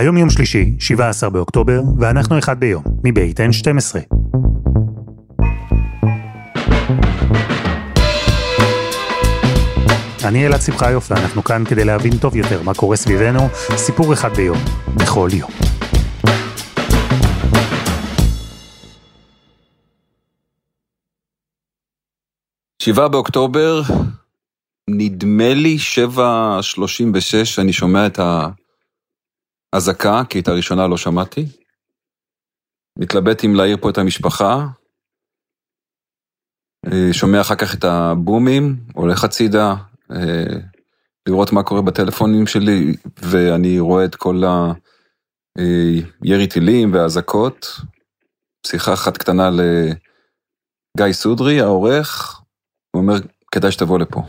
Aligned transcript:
היום 0.00 0.16
יום 0.16 0.30
שלישי, 0.30 0.72
17 0.78 1.30
באוקטובר, 1.30 1.80
ואנחנו 1.98 2.38
אחד 2.38 2.60
ביום, 2.60 2.82
מבית 3.04 3.40
N12. 3.40 3.98
אני 10.24 10.46
אלעד 10.46 10.60
שמחיוף, 10.60 11.10
ואנחנו 11.10 11.44
כאן 11.44 11.64
כדי 11.68 11.84
להבין 11.84 12.18
טוב 12.18 12.36
יותר 12.36 12.62
מה 12.62 12.74
קורה 12.74 12.96
סביבנו, 12.96 13.48
סיפור 13.76 14.12
אחד 14.12 14.28
ביום, 14.36 14.58
בכל 14.96 15.28
יום. 15.32 15.50
שבעה 22.82 23.08
באוקטובר, 23.08 23.82
נדמה 24.90 25.54
לי 25.54 25.78
שבע 25.78 26.58
שלושים 26.62 27.12
ושש, 27.14 27.58
אני 27.58 27.72
שומע 27.72 28.06
את 28.06 28.18
האזעקה, 29.72 30.22
כי 30.28 30.40
את 30.40 30.48
הראשונה 30.48 30.86
לא 30.86 30.96
שמעתי. 30.96 31.46
מתלבט 32.98 33.44
אם 33.44 33.54
להעיר 33.54 33.76
פה 33.80 33.90
את 33.90 33.98
המשפחה. 33.98 34.66
אה, 36.86 37.12
שומע 37.12 37.40
אחר 37.40 37.54
כך 37.54 37.74
את 37.74 37.84
הבומים, 37.84 38.76
הולך 38.94 39.24
הצידה, 39.24 39.74
אה, 40.12 40.56
לראות 41.28 41.52
מה 41.52 41.62
קורה 41.62 41.82
בטלפונים 41.82 42.46
שלי, 42.46 42.96
ואני 43.22 43.80
רואה 43.80 44.04
את 44.04 44.14
כל 44.14 44.42
הירי 46.22 46.46
טילים 46.46 46.94
והאזעקות. 46.94 47.80
שיחה 48.66 48.92
אחת 48.92 49.16
קטנה 49.16 49.50
לגיא 49.50 51.12
סודרי, 51.12 51.60
העורך, 51.60 52.40
הוא 52.90 53.02
אומר, 53.02 53.14
כדאי 53.52 53.72
שתבוא 53.72 53.98
לפה. 53.98 54.22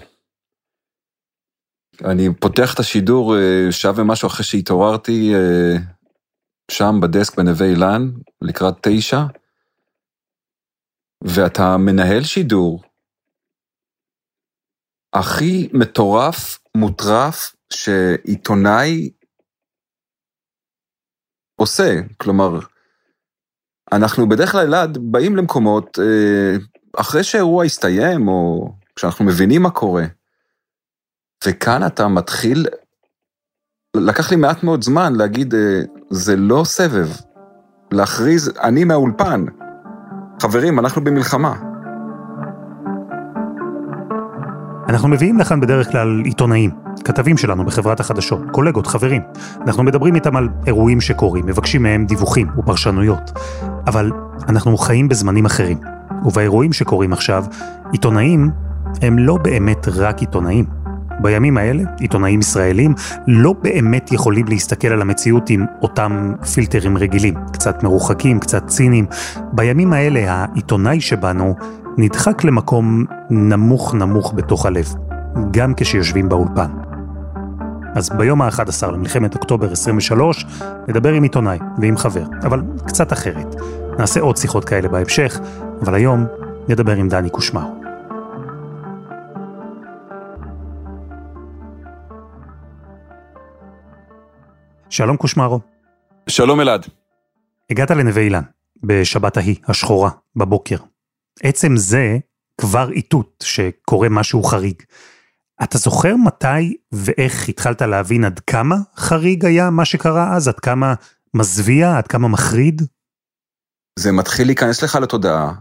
אני 2.05 2.35
פותח 2.39 2.73
את 2.73 2.79
השידור 2.79 3.35
אה, 3.35 3.71
שעה 3.71 3.91
ומשהו 3.95 4.27
אחרי 4.27 4.45
שהתעוררתי 4.45 5.33
אה, 5.35 5.77
שם 6.71 6.95
בדסק 7.01 7.37
בנווה 7.37 7.67
אילן, 7.67 8.01
לקראת 8.41 8.73
תשע, 8.81 9.19
ואתה 11.23 11.77
מנהל 11.77 12.23
שידור 12.23 12.83
הכי 15.13 15.69
מטורף, 15.73 16.59
מוטרף, 16.77 17.55
שעיתונאי 17.73 19.09
עושה. 21.55 21.93
כלומר, 22.17 22.59
אנחנו 23.91 24.29
בדרך 24.29 24.51
כלל 24.51 24.67
אלעד 24.67 24.97
באים 25.01 25.35
למקומות 25.35 25.99
אה, 25.99 26.57
אחרי 26.97 27.23
שאירוע 27.23 27.65
הסתיים, 27.65 28.27
או 28.27 28.71
כשאנחנו 28.95 29.25
מבינים 29.25 29.61
מה 29.61 29.69
קורה. 29.69 30.03
וכאן 31.45 31.85
אתה 31.85 32.07
מתחיל, 32.07 32.65
לקח 33.97 34.31
לי 34.31 34.37
מעט 34.37 34.63
מאוד 34.63 34.83
זמן 34.83 35.13
להגיד, 35.15 35.55
אה, 35.55 35.81
זה 36.09 36.35
לא 36.35 36.63
סבב. 36.65 37.07
להכריז, 37.91 38.51
אני 38.63 38.83
מהאולפן. 38.83 39.45
חברים, 40.41 40.79
אנחנו 40.79 41.03
במלחמה. 41.03 41.55
אנחנו 44.89 45.07
מביאים 45.07 45.39
לכאן 45.39 45.59
בדרך 45.59 45.91
כלל 45.91 46.21
עיתונאים, 46.25 46.71
כתבים 47.05 47.37
שלנו 47.37 47.65
בחברת 47.65 47.99
החדשות, 47.99 48.41
קולגות, 48.51 48.87
חברים. 48.87 49.21
אנחנו 49.67 49.83
מדברים 49.83 50.15
איתם 50.15 50.35
על 50.35 50.49
אירועים 50.67 51.01
שקורים, 51.01 51.45
מבקשים 51.45 51.83
מהם 51.83 52.05
דיווחים 52.05 52.47
ופרשנויות. 52.57 53.31
אבל 53.87 54.11
אנחנו 54.49 54.77
חיים 54.77 55.07
בזמנים 55.07 55.45
אחרים. 55.45 55.79
ובאירועים 56.25 56.73
שקורים 56.73 57.13
עכשיו, 57.13 57.45
עיתונאים 57.91 58.51
הם 59.01 59.19
לא 59.19 59.37
באמת 59.37 59.87
רק 59.87 60.19
עיתונאים. 60.19 60.80
בימים 61.19 61.57
האלה, 61.57 61.83
עיתונאים 61.99 62.39
ישראלים 62.39 62.93
לא 63.27 63.53
באמת 63.61 64.11
יכולים 64.11 64.45
להסתכל 64.47 64.87
על 64.87 65.01
המציאות 65.01 65.49
עם 65.49 65.65
אותם 65.81 66.33
פילטרים 66.53 66.97
רגילים, 66.97 67.33
קצת 67.53 67.83
מרוחקים, 67.83 68.39
קצת 68.39 68.67
ציניים. 68.67 69.05
בימים 69.53 69.93
האלה 69.93 70.33
העיתונאי 70.33 71.01
שבנו 71.01 71.55
נדחק 71.97 72.43
למקום 72.43 73.05
נמוך 73.29 73.95
נמוך 73.95 74.33
בתוך 74.35 74.65
הלב, 74.65 74.85
גם 75.51 75.73
כשיושבים 75.77 76.29
באולפן. 76.29 76.71
אז 77.95 78.09
ביום 78.09 78.41
ה-11 78.41 78.91
למלחמת 78.91 79.35
אוקטובר 79.35 79.71
23 79.71 80.45
נדבר 80.87 81.13
עם 81.13 81.23
עיתונאי 81.23 81.59
ועם 81.77 81.97
חבר, 81.97 82.23
אבל 82.43 82.61
קצת 82.85 83.13
אחרת. 83.13 83.55
נעשה 83.99 84.19
עוד 84.19 84.37
שיחות 84.37 84.65
כאלה 84.65 84.87
בהמשך, 84.87 85.39
אבל 85.81 85.95
היום 85.95 86.25
נדבר 86.69 86.95
עם 86.95 87.09
דני 87.09 87.29
קושמרו. 87.29 87.80
שלום 94.91 95.17
קושמרו. 95.17 95.59
שלום 96.29 96.61
אלעד. 96.61 96.85
הגעת 97.69 97.91
לנווה 97.91 98.21
אילן, 98.21 98.41
בשבת 98.83 99.37
ההיא, 99.37 99.55
השחורה, 99.67 100.09
בבוקר. 100.35 100.77
עצם 101.43 101.77
זה 101.77 102.17
כבר 102.61 102.91
איתות 102.91 103.43
שקורה 103.43 104.09
משהו 104.09 104.43
חריג. 104.43 104.83
אתה 105.63 105.77
זוכר 105.77 106.15
מתי 106.15 106.77
ואיך 106.91 107.49
התחלת 107.49 107.81
להבין 107.81 108.25
עד 108.25 108.39
כמה 108.39 108.75
חריג 108.95 109.45
היה 109.45 109.69
מה 109.69 109.85
שקרה 109.85 110.35
אז? 110.35 110.47
עד 110.47 110.59
כמה 110.59 110.93
מזוויע? 111.33 111.97
עד 111.97 112.07
כמה 112.07 112.27
מחריד? 112.27 112.81
זה 113.99 114.11
מתחיל 114.11 114.47
להיכנס 114.47 114.83
לך 114.83 114.95
לתודעה, 114.95 115.53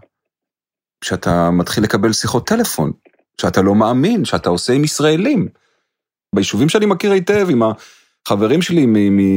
כשאתה 1.00 1.50
מתחיל 1.50 1.84
לקבל 1.84 2.12
שיחות 2.12 2.46
טלפון, 2.46 2.92
שאתה 3.40 3.62
לא 3.62 3.74
מאמין, 3.74 4.24
שאתה 4.24 4.48
עושה 4.48 4.72
עם 4.72 4.84
ישראלים. 4.84 5.48
ביישובים 6.34 6.68
שאני 6.68 6.86
מכיר 6.86 7.12
היטב, 7.12 7.46
עם 7.50 7.62
החברים 8.26 8.62
שלי 8.62 8.86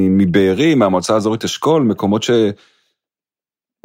מבארי, 0.10 0.76
מהמועצה 0.76 1.14
האזורית 1.14 1.44
אשכול, 1.44 1.84
מקומות 1.84 2.24
ש... 2.24 2.32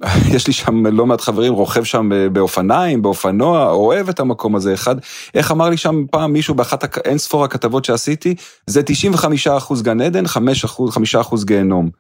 יש 0.35 0.47
לי 0.47 0.53
שם 0.53 0.87
לא 0.87 1.07
מעט 1.07 1.21
חברים, 1.21 1.53
רוכב 1.53 1.85
שם 1.85 2.11
באופניים, 2.33 3.03
באופנוע, 3.03 3.71
אוהב 3.71 4.09
את 4.09 4.21
המקום 4.21 4.57
הזה. 4.57 4.75
אחד, 4.75 4.97
איך 5.35 5.51
אמר 5.51 5.69
לי 5.69 5.77
שם 5.77 6.05
פעם 6.11 6.33
מישהו 6.33 6.55
באחת 6.55 6.99
אין 6.99 7.19
ספור 7.19 7.45
הכתבות 7.45 7.85
שעשיתי, 7.85 8.35
זה 8.67 8.83
95 8.83 9.47
אחוז 9.47 9.83
גן 9.83 10.01
עדן, 10.01 10.27
5 10.27 10.65
אחוז, 10.65 10.95
5 10.95 11.15
אחוז 11.15 11.45
גיהנום. 11.45 11.91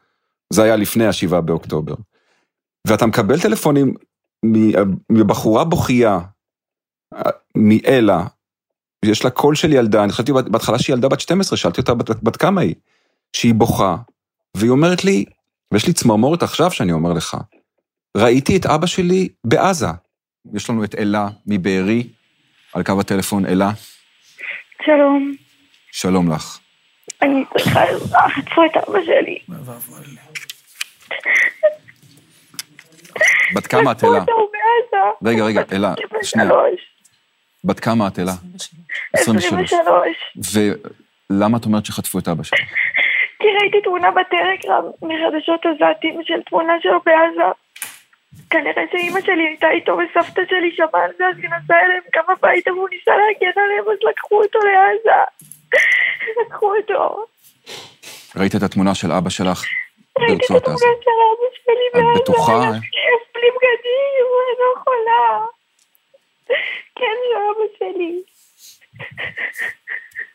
זה 0.53 0.63
היה 0.63 0.77
לפני 0.77 1.07
השבעה 1.07 1.41
באוקטובר. 1.41 1.95
ואתה 2.87 3.07
מקבל 3.07 3.41
טלפונים 3.41 3.95
מבחורה 5.13 5.65
בוכייה, 5.65 6.19
מאלה, 7.55 8.25
יש 9.05 9.25
לה 9.25 9.31
קול 9.31 9.55
של 9.55 9.73
ילדה, 9.73 10.05
אני 10.05 10.13
חשבתי 10.13 10.33
בהתחלה 10.33 10.79
שהיא 10.79 10.95
ילדה 10.95 11.09
בת 11.09 11.21
12, 11.21 11.59
שאלתי 11.59 11.81
אותה 11.81 11.95
בת, 11.95 12.11
בת 12.23 12.37
כמה 12.37 12.61
היא, 12.61 12.75
שהיא 13.33 13.55
בוכה, 13.55 13.97
והיא 14.55 14.71
אומרת 14.71 15.05
לי, 15.05 15.25
ויש 15.73 15.87
לי 15.87 15.93
צמרמורת 15.93 16.43
עכשיו 16.43 16.71
שאני 16.71 16.93
אומר 16.93 17.13
לך, 17.13 17.37
ראיתי 18.17 18.57
את 18.57 18.67
אבא 18.67 18.87
שלי 18.87 19.29
בעזה. 19.45 19.87
יש 20.55 20.71
לנו 20.71 20.85
את 20.85 20.95
אלה 20.95 21.29
מבארי, 21.47 22.07
על 22.75 22.83
קו 22.83 23.01
הטלפון, 23.01 23.47
אלה. 23.47 23.71
שלום. 24.87 25.35
שלום 25.93 26.33
לך. 26.33 26.59
אני 27.23 27.45
צריכה 27.59 27.81
לחצו 27.93 28.65
את 28.65 28.89
אבא 28.89 28.99
שלי. 29.05 29.39
בת 33.55 33.67
כמה 33.67 33.93
את 33.93 34.05
אלה? 34.05 34.25
רגע, 35.25 35.45
רגע, 35.45 35.63
אלה, 35.73 35.95
שנייה. 36.23 36.49
בת 37.65 37.81
כמה 37.81 38.09
את 38.09 38.19
אלה? 38.19 38.33
23. 39.13 39.73
ולמה 41.31 41.57
את 41.59 41.65
אומרת 41.65 41.87
שחטפו 41.87 42.19
את 42.19 42.29
אבא 42.29 42.43
שלך? 42.43 42.59
כי 43.39 43.49
ראיתי 43.61 43.81
תמונה 43.85 44.11
בטלגרם 44.11 44.85
מחדשות 45.03 45.61
עזתים 45.67 46.21
של 46.25 46.43
תמונה 46.47 46.73
שלו 46.83 46.99
בעזה. 47.07 47.51
כנראה 48.51 48.83
שאימא 48.93 49.21
שלי 49.21 49.47
הייתה 49.49 49.71
איתו 49.71 49.93
וסבתא 49.93 50.43
שלי 50.49 50.71
שמעה 50.77 51.05
על 51.05 51.11
זה, 51.19 51.25
אז 51.27 51.37
היא 51.37 51.51
נסעה 51.51 51.81
אליהם 51.85 52.03
גם 52.17 52.25
הביתה 52.29 52.73
והוא 52.73 52.89
ניסה 52.89 53.11
להגן 53.11 53.61
עליהם, 53.61 53.85
אז 53.93 53.99
לקחו 54.11 54.43
אותו 54.43 54.59
לעזה. 54.59 55.21
לקחו 56.43 56.73
אותו. 56.77 57.25
ראית 58.37 58.55
את 58.57 58.63
התמונה 58.63 58.95
של 58.95 59.13
אבא 59.13 59.31
שלך 59.31 59.65
ראיתי 60.19 60.45
את 60.45 60.57
התמונה 60.57 60.79
של 60.79 61.19
אבא 61.33 61.49
שלי 61.65 61.89
בעזה. 61.95 62.13
את 62.17 62.23
בטוחה? 62.23 62.59
בלי 63.35 63.49
בגדים, 63.55 64.27
אני 64.41 64.55
לא 64.59 64.81
יכולה. 64.81 65.45
כן, 66.95 67.17
זה 67.29 67.39
אבא 67.51 67.67
שלי. 67.79 68.23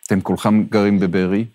אתם 0.07 0.21
כולכם 0.21 0.63
גרים 0.63 1.00
בבארי? 1.00 1.45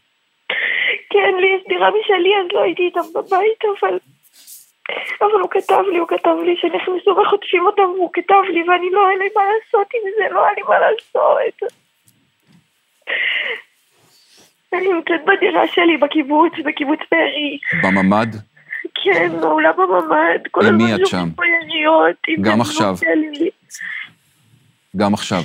כן, 1.10 1.34
לי 1.40 1.46
יש 1.56 1.62
דירה 1.68 1.90
משלי, 1.90 2.32
אז 2.40 2.46
לא 2.52 2.62
הייתי 2.62 2.82
איתם 2.82 3.12
בבית, 3.14 3.62
אבל... 3.80 3.98
אבל 5.20 5.40
הוא 5.40 5.50
כתב 5.50 5.82
לי, 5.92 5.98
הוא 5.98 6.08
כתב 6.08 6.36
לי 6.44 6.56
שנכנסו 6.56 7.10
וחוטפים 7.10 7.66
אותם, 7.66 7.82
והוא 7.82 8.10
כתב 8.12 8.42
לי, 8.48 8.62
ואני 8.68 8.90
לא, 8.92 9.10
אין 9.10 9.18
לי 9.18 9.28
מה 9.36 9.42
לעשות 9.42 9.86
עם 9.94 10.00
זה, 10.18 10.34
לא 10.34 10.44
היה 10.44 10.54
לי 10.56 10.62
מה 10.68 10.78
לעשות. 10.78 11.72
אני 14.72 14.92
נמצאת 14.92 15.24
בדירה 15.26 15.66
שלי 15.66 15.96
בקיבוץ, 15.96 16.52
בקיבוץ 16.64 16.98
בארי. 17.10 17.58
בממ"ד? 17.82 18.28
כן, 18.94 19.32
מעולה 19.40 19.72
בממ"ד. 19.72 20.66
עם 20.66 20.76
מי 20.76 20.94
את 20.94 21.06
שם? 21.06 21.28
יריות, 21.68 22.16
גם 22.40 22.60
עכשיו. 22.60 22.94
גם 24.98 25.14
עכשיו. 25.14 25.42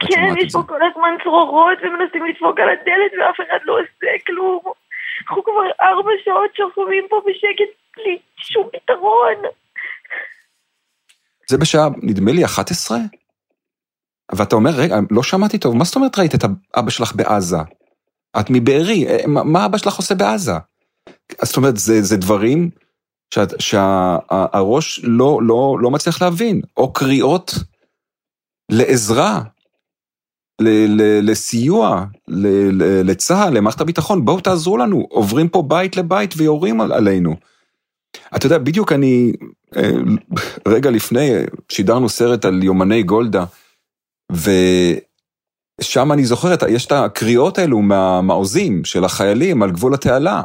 כן, 0.00 0.34
יש 0.38 0.52
פה 0.52 0.62
כל 0.68 0.80
הזמן 0.90 1.14
צרורות 1.22 1.78
ומנסים 1.82 2.26
לדפוק 2.26 2.60
על 2.60 2.68
הדלת 2.68 3.12
ואף 3.18 3.36
אחד 3.36 3.58
לא 3.64 3.72
עושה 3.72 4.12
כלום. 4.26 4.60
אנחנו 5.28 5.42
כבר 5.44 5.86
ארבע 5.86 6.10
שעות 6.24 6.50
שוכבים 6.56 7.04
פה 7.10 7.20
בשקט 7.26 7.70
בלי 7.96 8.18
שום 8.36 8.68
פתרון. 8.72 9.34
זה 11.50 11.58
בשעה, 11.58 11.88
נדמה 12.02 12.32
לי, 12.32 12.44
11? 12.44 12.98
ואתה 14.34 14.56
אומר, 14.56 14.70
רגע, 14.78 14.96
לא 15.10 15.22
שמעתי 15.22 15.58
טוב, 15.58 15.76
מה 15.76 15.84
זאת 15.84 15.96
אומרת 15.96 16.18
ראית 16.18 16.34
את 16.34 16.44
אבא 16.78 16.90
שלך 16.90 17.12
בעזה? 17.14 17.56
את 18.40 18.46
מבארי, 18.50 19.06
אה, 19.08 19.26
מה 19.26 19.66
אבא 19.66 19.78
שלך 19.78 19.96
עושה 19.96 20.14
בעזה? 20.14 20.52
זאת 21.42 21.56
אומרת, 21.56 21.76
זה, 21.76 22.02
זה 22.02 22.16
דברים 22.16 22.70
שהראש 23.30 24.96
שה, 24.96 25.06
לא, 25.08 25.38
לא, 25.42 25.76
לא 25.80 25.90
מצליח 25.90 26.22
להבין, 26.22 26.60
או 26.76 26.92
קריאות 26.92 27.52
לעזרה, 28.70 29.42
ל, 30.60 30.68
ל, 30.68 31.30
לסיוע, 31.30 32.04
ל, 32.28 32.46
ל, 32.82 33.10
לצה"ל, 33.10 33.56
למערכת 33.56 33.80
הביטחון, 33.80 34.24
בואו 34.24 34.40
תעזרו 34.40 34.76
לנו, 34.76 35.06
עוברים 35.10 35.48
פה 35.48 35.62
בית 35.62 35.96
לבית 35.96 36.34
ויורים 36.36 36.80
עלינו. 36.80 37.36
אתה 38.36 38.46
יודע, 38.46 38.58
בדיוק 38.58 38.92
אני, 38.92 39.32
אה, 39.76 39.90
רגע 40.68 40.90
לפני, 40.90 41.30
שידרנו 41.68 42.08
סרט 42.08 42.44
על 42.44 42.62
יומני 42.62 43.02
גולדה, 43.02 43.44
ושם 44.32 46.12
אני 46.12 46.24
זוכר, 46.24 46.54
יש 46.68 46.86
את 46.86 46.92
הקריאות 46.92 47.58
האלו 47.58 47.82
מהמעוזים 47.82 48.84
של 48.84 49.04
החיילים 49.04 49.62
על 49.62 49.70
גבול 49.70 49.94
התעלה. 49.94 50.42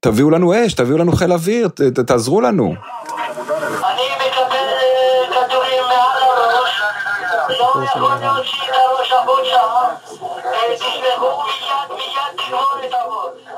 תביאו 0.00 0.30
לנו 0.30 0.66
אש, 0.66 0.74
תביאו 0.74 0.98
לנו 0.98 1.12
חיל 1.12 1.32
אוויר, 1.32 1.68
תעזרו 2.06 2.40
לנו. 2.40 2.74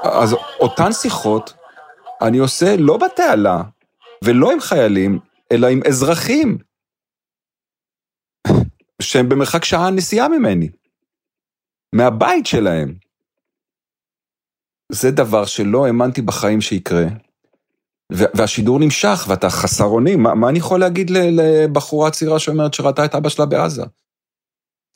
אז 0.03 0.37
אותן 0.61 0.93
שיחות 0.93 1.53
אני 2.23 2.39
עושה 2.39 2.77
לא 2.79 2.97
בתעלה 2.97 3.63
ולא 4.25 4.53
עם 4.53 4.61
חיילים, 4.61 5.19
אלא 5.53 5.67
עם 5.67 5.81
אזרחים 5.89 6.59
שהם 9.03 9.29
במרחק 9.29 9.65
שעה 9.65 9.91
נסיעה 9.91 10.29
ממני, 10.29 10.69
מהבית 11.95 12.47
שלהם. 12.47 12.95
זה 14.93 15.11
דבר 15.11 15.45
שלא 15.45 15.87
האמנתי 15.87 16.23
בחיים 16.23 16.61
שיקרה, 16.61 17.05
והשידור 18.13 18.79
נמשך, 18.79 19.27
ואתה 19.29 19.51
חסר 19.51 19.85
אונים, 19.85 20.23
מה, 20.23 20.35
מה 20.35 20.49
אני 20.49 20.59
יכול 20.59 20.81
להגיד 20.81 21.11
לבחורה 21.11 22.11
צעירה 22.11 22.39
שאומרת 22.39 22.75
שראתה 22.75 23.05
את 23.05 23.15
אבא 23.15 23.29
שלה 23.29 23.47
בעזה? 23.47 23.85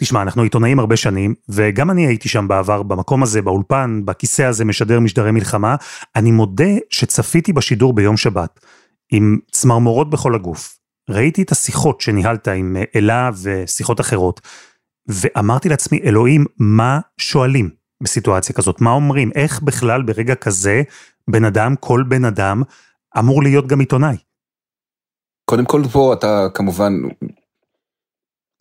תשמע, 0.02 0.22
אנחנו 0.22 0.42
עיתונאים 0.42 0.78
הרבה 0.78 0.96
שנים, 0.96 1.34
וגם 1.48 1.90
אני 1.90 2.06
הייתי 2.06 2.28
שם 2.28 2.48
בעבר, 2.48 2.82
במקום 2.82 3.22
הזה, 3.22 3.42
באולפן, 3.42 4.00
בכיסא 4.04 4.42
הזה, 4.42 4.64
משדר 4.64 5.00
משדרי 5.00 5.30
מלחמה. 5.30 5.76
אני 6.16 6.30
מודה 6.30 6.70
שצפיתי 6.90 7.52
בשידור 7.52 7.92
ביום 7.92 8.16
שבת, 8.16 8.60
עם 9.12 9.38
צמרמורות 9.50 10.10
בכל 10.10 10.34
הגוף. 10.34 10.78
ראיתי 11.10 11.42
את 11.42 11.52
השיחות 11.52 12.00
שניהלת 12.00 12.48
עם 12.48 12.76
אלה 12.96 13.30
ושיחות 13.42 14.00
אחרות, 14.00 14.40
ואמרתי 15.08 15.68
לעצמי, 15.68 16.00
אלוהים, 16.04 16.44
מה 16.58 17.00
שואלים 17.18 17.70
בסיטואציה 18.02 18.54
כזאת? 18.54 18.80
מה 18.80 18.90
אומרים? 18.90 19.30
איך 19.34 19.60
בכלל 19.60 20.02
ברגע 20.02 20.34
כזה, 20.34 20.82
בן 21.30 21.44
אדם, 21.44 21.74
כל 21.80 22.04
בן 22.08 22.24
אדם, 22.24 22.62
אמור 23.18 23.42
להיות 23.42 23.66
גם 23.66 23.80
עיתונאי? 23.80 24.16
קודם 25.44 25.64
כל 25.64 25.82
פה 25.92 26.12
אתה 26.12 26.46
כמובן, 26.54 26.92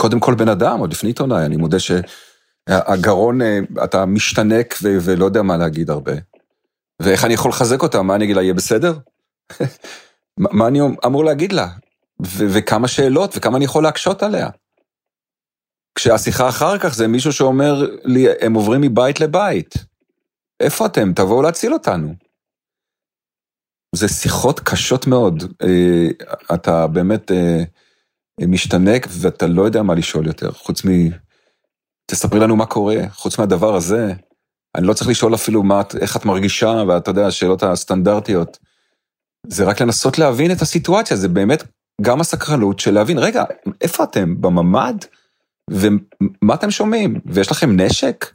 קודם 0.01 0.19
כל 0.19 0.35
בן 0.35 0.49
אדם, 0.49 0.79
עוד 0.79 0.93
לפני 0.93 1.09
עיתונאי, 1.09 1.45
אני 1.45 1.57
מודה 1.57 1.77
שהגרון, 1.79 3.41
אה, 3.41 3.59
אתה 3.83 4.05
משתנק 4.05 4.75
ו- 4.83 4.97
ולא 5.01 5.25
יודע 5.25 5.41
מה 5.41 5.57
להגיד 5.57 5.89
הרבה. 5.89 6.11
ואיך 7.01 7.25
אני 7.25 7.33
יכול 7.33 7.51
לחזק 7.51 7.83
אותה? 7.83 8.01
מה 8.01 8.15
אני 8.15 8.25
אגיד 8.25 8.35
לה, 8.35 8.41
יהיה 8.41 8.53
בסדר? 8.53 8.97
מה 10.57 10.67
אני 10.67 10.79
אמור 11.05 11.25
להגיד 11.25 11.53
לה? 11.53 11.67
ו- 12.25 12.45
וכמה 12.53 12.87
שאלות, 12.87 13.33
וכמה 13.37 13.57
אני 13.57 13.65
יכול 13.65 13.83
להקשות 13.83 14.23
עליה. 14.23 14.49
כשהשיחה 15.95 16.49
אחר 16.49 16.77
כך 16.77 16.95
זה 16.95 17.07
מישהו 17.07 17.33
שאומר 17.33 17.85
לי, 18.03 18.25
הם 18.41 18.53
עוברים 18.53 18.81
מבית 18.81 19.19
לבית. 19.19 19.73
איפה 20.59 20.85
אתם? 20.85 21.13
תבואו 21.13 21.41
להציל 21.41 21.73
אותנו. 21.73 22.13
זה 23.95 24.07
שיחות 24.07 24.59
קשות 24.59 25.07
מאוד. 25.07 25.43
אה, 25.63 26.07
אתה 26.55 26.87
באמת 26.87 27.31
אה, 27.31 27.63
משתנק 28.47 29.07
ואתה 29.09 29.47
לא 29.47 29.61
יודע 29.61 29.83
מה 29.83 29.95
לשאול 29.95 30.27
יותר, 30.27 30.51
חוץ 30.51 30.85
מ... 30.85 30.89
תספרי 32.11 32.39
לנו 32.39 32.55
מה 32.55 32.65
קורה, 32.65 32.95
חוץ 33.11 33.39
מהדבר 33.39 33.75
הזה. 33.75 34.13
אני 34.75 34.87
לא 34.87 34.93
צריך 34.93 35.09
לשאול 35.09 35.35
אפילו 35.35 35.63
מה, 35.63 35.81
איך 36.01 36.17
את 36.17 36.25
מרגישה, 36.25 36.83
ואתה 36.87 37.11
יודע, 37.11 37.27
השאלות 37.27 37.63
הסטנדרטיות. 37.63 38.57
זה 39.47 39.63
רק 39.63 39.81
לנסות 39.81 40.17
להבין 40.17 40.51
את 40.51 40.61
הסיטואציה, 40.61 41.17
זה 41.17 41.27
באמת 41.27 41.63
גם 42.01 42.21
הסקרנות 42.21 42.79
של 42.79 42.91
להבין, 42.93 43.17
רגע, 43.17 43.43
איפה 43.81 44.03
אתם? 44.03 44.41
בממ"ד? 44.41 44.95
ומה 45.69 46.53
אתם 46.53 46.71
שומעים? 46.71 47.19
ויש 47.25 47.51
לכם 47.51 47.81
נשק? 47.81 48.33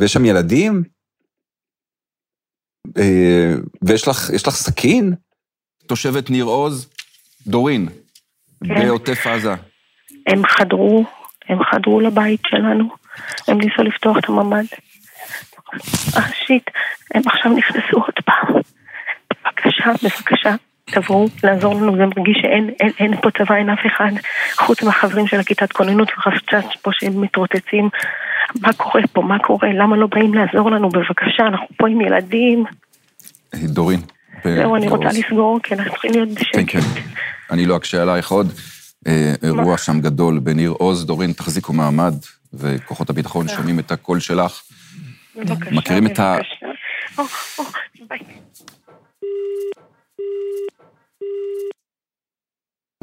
ויש 0.00 0.12
שם 0.12 0.24
ילדים? 0.24 0.82
אה, 2.98 3.54
ויש 3.84 4.08
לך, 4.08 4.30
לך 4.46 4.56
סכין? 4.56 5.14
תושבת 5.86 6.30
ניר 6.30 6.44
עוז, 6.44 6.88
דורין, 7.46 7.88
כן. 8.64 8.86
בעוטף 8.86 9.26
עזה. 9.26 9.54
הם 10.26 10.46
חדרו, 10.46 11.04
הם 11.48 11.58
חדרו 11.64 12.00
לבית 12.00 12.40
שלנו, 12.46 12.88
הם 13.48 13.58
ניסו 13.58 13.82
לפתוח 13.82 14.18
את 14.18 14.28
הממ"ד. 14.28 14.64
אה, 16.16 16.22
שיט, 16.46 16.70
הם 17.14 17.22
עכשיו 17.26 17.52
נכנסו 17.52 17.96
עוד 17.96 18.14
פעם. 18.24 18.54
בבקשה, 19.30 19.90
בבקשה, 20.04 20.54
תבואו 20.84 21.26
לעזור 21.44 21.74
לנו, 21.74 21.96
זה 21.96 22.06
מרגיש 22.16 22.38
שאין 22.42 22.70
אין, 22.80 22.90
אין 22.98 23.20
פה 23.20 23.30
צבא, 23.30 23.54
אין 23.56 23.70
אף 23.70 23.86
אחד, 23.86 24.10
חוץ 24.56 24.82
מהחברים 24.82 25.26
של 25.26 25.40
הכיתת 25.40 25.72
כוננות 25.72 26.08
וחפצץ 26.18 26.80
פה 26.82 26.90
שהם 26.92 27.20
מתרוצצים. 27.20 27.88
מה 28.60 28.72
קורה 28.72 29.02
פה? 29.12 29.22
מה 29.22 29.38
קורה? 29.38 29.68
למה 29.72 29.96
לא 29.96 30.06
באים 30.06 30.34
לעזור 30.34 30.70
לנו? 30.70 30.88
בבקשה, 30.88 31.46
אנחנו 31.46 31.66
פה 31.76 31.88
עם 31.88 32.00
ילדים. 32.00 32.64
דורין. 33.54 34.00
זהו, 34.44 34.76
אני 34.76 34.88
רוצה 34.88 35.04
לסגור, 35.04 35.60
כי 35.62 35.74
אנחנו 35.74 35.90
צריכים 35.90 36.12
להיות 36.12 36.28
בשקט. 36.28 36.54
כן, 36.54 36.66
כן. 36.66 36.80
אני 37.50 37.66
לא 37.66 37.76
אקשה 37.76 38.02
עלייך 38.02 38.30
עוד. 38.30 38.52
אה, 39.06 39.34
אירוע 39.42 39.78
שם 39.78 40.00
גדול 40.00 40.38
בניר 40.38 40.70
עוז. 40.70 41.06
דורין, 41.06 41.32
תחזיקו 41.32 41.72
מעמד, 41.72 42.14
וכוחות 42.52 43.10
הביטחון 43.10 43.48
שומעים 43.48 43.78
את 43.78 43.90
הקול 43.90 44.20
שלך. 44.20 44.62
בבקשה, 45.36 45.70
מכירים 45.70 46.06
את 46.06 46.18
ה... 46.18 46.36
ביי. 48.08 48.18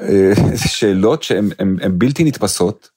אה, 0.01 0.57
שאלות 0.67 1.23
שהן 1.23 1.49
בלתי 1.91 2.23
נתפסות, 2.23 2.89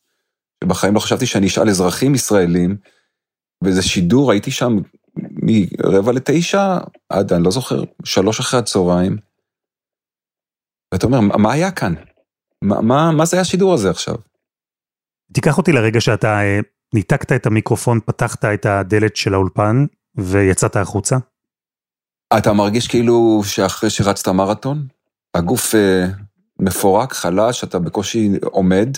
שבחיים 0.64 0.94
לא 0.94 1.00
חשבתי 1.00 1.26
שאני 1.26 1.46
אשאל 1.46 1.68
אזרחים 1.68 2.14
ישראלים, 2.14 2.76
וזה 3.64 3.82
שידור, 3.82 4.30
הייתי 4.30 4.50
שם 4.50 4.76
מרבע 5.46 6.12
לתשע 6.12 6.78
עד, 7.08 7.32
אני 7.32 7.44
לא 7.44 7.50
זוכר, 7.50 7.84
שלוש 8.04 8.40
אחרי 8.40 8.60
הצהריים. 8.60 9.16
ואתה 10.94 11.06
אומר, 11.06 11.20
מה 11.20 11.52
היה 11.52 11.70
כאן? 11.70 11.94
מה, 12.62 12.80
מה, 12.80 13.12
מה 13.12 13.24
זה 13.24 13.40
השידור 13.40 13.74
הזה 13.74 13.90
עכשיו? 13.90 14.14
תיקח 15.32 15.58
אותי 15.58 15.72
לרגע 15.72 16.00
שאתה 16.00 16.28
אה, 16.28 16.58
ניתקת 16.94 17.32
את 17.32 17.46
המיקרופון, 17.46 18.00
פתחת 18.06 18.44
את 18.44 18.66
הדלת 18.66 19.16
של 19.16 19.34
האולפן 19.34 19.86
ויצאת 20.14 20.76
החוצה? 20.76 21.16
אתה 22.38 22.52
מרגיש 22.52 22.88
כאילו 22.88 23.40
שאחרי 23.44 23.90
שרצת 23.90 24.28
מרתון, 24.28 24.86
הגוף 25.34 25.74
אה, 25.74 26.06
מפורק, 26.58 27.12
חלש, 27.12 27.64
אתה 27.64 27.78
בקושי 27.78 28.30
עומד, 28.44 28.88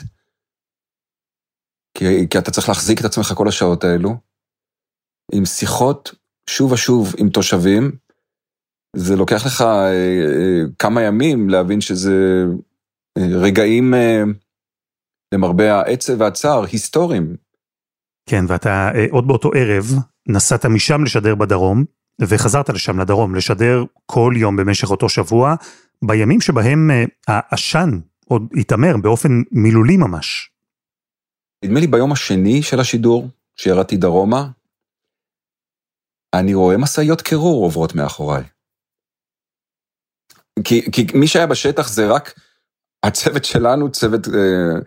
כי, 1.94 2.28
כי 2.30 2.38
אתה 2.38 2.50
צריך 2.50 2.68
להחזיק 2.68 3.00
את 3.00 3.04
עצמך 3.04 3.32
כל 3.36 3.48
השעות 3.48 3.84
האלו, 3.84 4.16
עם 5.32 5.44
שיחות 5.44 6.14
שוב 6.48 6.72
ושוב 6.72 7.14
עם 7.18 7.28
תושבים, 7.28 7.92
זה 8.96 9.16
לוקח 9.16 9.46
לך 9.46 9.60
אה, 9.60 9.92
אה, 9.92 10.60
כמה 10.78 11.02
ימים 11.02 11.50
להבין 11.50 11.80
שזה 11.80 12.44
אה, 13.18 13.26
רגעים, 13.40 13.94
אה, 13.94 14.22
למרבה 15.34 15.74
העצב 15.74 16.20
והצער, 16.20 16.64
היסטוריים. 16.64 17.36
כן, 18.28 18.44
ואתה 18.48 18.90
אה, 18.94 19.06
עוד 19.10 19.26
באותו 19.26 19.50
ערב 19.54 19.84
נסעת 20.28 20.66
משם 20.66 21.04
לשדר 21.04 21.34
בדרום, 21.34 21.84
וחזרת 22.20 22.68
לשם 22.68 23.00
לדרום, 23.00 23.34
לשדר 23.34 23.84
כל 24.06 24.34
יום 24.36 24.56
במשך 24.56 24.90
אותו 24.90 25.08
שבוע, 25.08 25.54
בימים 26.04 26.40
שבהם 26.40 26.90
אה, 26.90 27.04
העשן 27.28 28.00
עוד 28.24 28.42
התעמר 28.56 28.96
באופן 29.02 29.42
מילולי 29.52 29.96
ממש. 29.96 30.50
נדמה 31.64 31.80
לי 31.80 31.86
ביום 31.86 32.12
השני 32.12 32.62
של 32.62 32.80
השידור, 32.80 33.28
שירדתי 33.56 33.96
דרומה, 33.96 34.48
אני 36.34 36.54
רואה 36.54 36.76
משאיות 36.76 37.22
קירור 37.22 37.64
עוברות 37.64 37.94
מאחוריי. 37.94 38.44
כי, 40.64 40.92
כי 40.92 41.06
מי 41.14 41.26
שהיה 41.26 41.46
בשטח 41.46 41.88
זה 41.88 42.06
רק 42.10 42.34
הצוות 43.02 43.44
שלנו, 43.44 43.92
צוות 43.92 44.28
אה, 44.28 44.80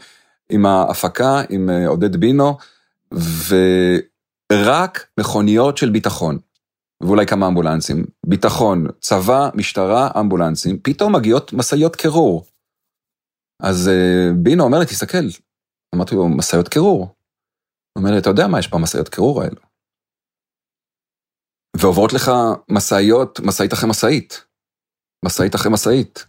עם 0.51 0.65
ההפקה, 0.65 1.41
עם 1.49 1.69
אה, 1.69 1.87
עודד 1.87 2.15
בינו, 2.15 2.57
ורק 4.51 5.07
מכוניות 5.19 5.77
של 5.77 5.89
ביטחון. 5.89 6.37
ואולי 7.03 7.25
כמה 7.25 7.47
אמבולנסים. 7.47 8.05
ביטחון, 8.25 8.87
צבא, 8.99 9.49
משטרה, 9.53 10.09
אמבולנסים, 10.19 10.79
פתאום 10.83 11.15
מגיעות 11.15 11.53
משאיות 11.53 11.95
קירור. 11.95 12.45
אז 13.63 13.89
uh, 13.89 14.33
בינו 14.35 14.63
אומר 14.63 14.79
לי, 14.79 14.85
תסתכל. 14.85 15.17
אמרתי 15.95 16.15
לו, 16.15 16.29
משאיות 16.29 16.67
קירור. 16.67 16.99
הוא 16.99 17.09
אומר 17.95 18.11
לי, 18.11 18.17
אתה 18.17 18.29
יודע 18.29 18.47
מה 18.47 18.59
יש 18.59 18.71
במשאיות 18.71 19.09
קירור 19.09 19.41
האלו? 19.41 19.70
ועוברות 21.77 22.13
לך 22.13 22.31
משאיות, 22.69 23.39
משאית 23.39 23.73
אחרי 23.73 23.89
משאית. 23.89 24.45
משאית 25.25 25.55
אחרי 25.55 25.71
משאית, 25.71 26.25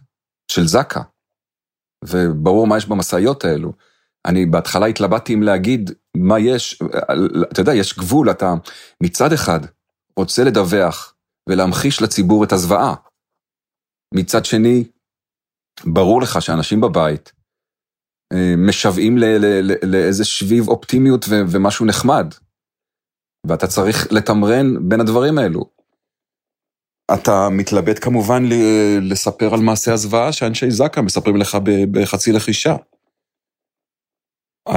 של 0.51 0.67
זק"א. 0.67 0.99
וברור 2.05 2.67
מה 2.67 2.77
יש 2.77 2.85
במשאיות 2.85 3.45
האלו. 3.45 3.73
אני 4.25 4.45
בהתחלה 4.45 4.85
התלבטתי 4.85 5.33
אם 5.33 5.43
להגיד 5.43 5.91
מה 6.17 6.39
יש, 6.39 6.81
אתה 7.51 7.61
יודע, 7.61 7.73
יש 7.73 7.97
גבול, 7.97 8.31
אתה 8.31 8.53
מצד 9.03 9.33
אחד 9.33 9.59
רוצה 10.19 10.43
לדווח 10.43 11.15
ולהמחיש 11.49 12.01
לציבור 12.01 12.43
את 12.43 12.51
הזוועה. 12.51 12.95
מצד 14.15 14.45
שני, 14.45 14.83
ברור 15.85 16.21
לך 16.21 16.41
שאנשים 16.41 16.81
בבית 16.81 17.33
אה, 18.33 18.53
משוועים 18.57 19.17
לאיזה 19.83 20.25
שביב 20.25 20.67
אופטימיות 20.67 21.25
ומשהו 21.51 21.85
נחמד, 21.85 22.33
ואתה 23.47 23.67
צריך 23.67 24.07
לתמרן 24.11 24.89
בין 24.89 25.01
הדברים 25.01 25.37
האלו. 25.37 25.69
אתה 27.13 27.49
מתלבט 27.51 28.03
כמובן 28.03 28.43
לספר 29.01 29.53
על 29.53 29.59
מעשי 29.59 29.91
הזוועה 29.91 30.31
שאנשי 30.31 30.71
זק"א 30.71 31.01
מספרים 31.01 31.37
לך 31.37 31.57
בחצי 31.91 32.31
לחישה. 32.31 32.75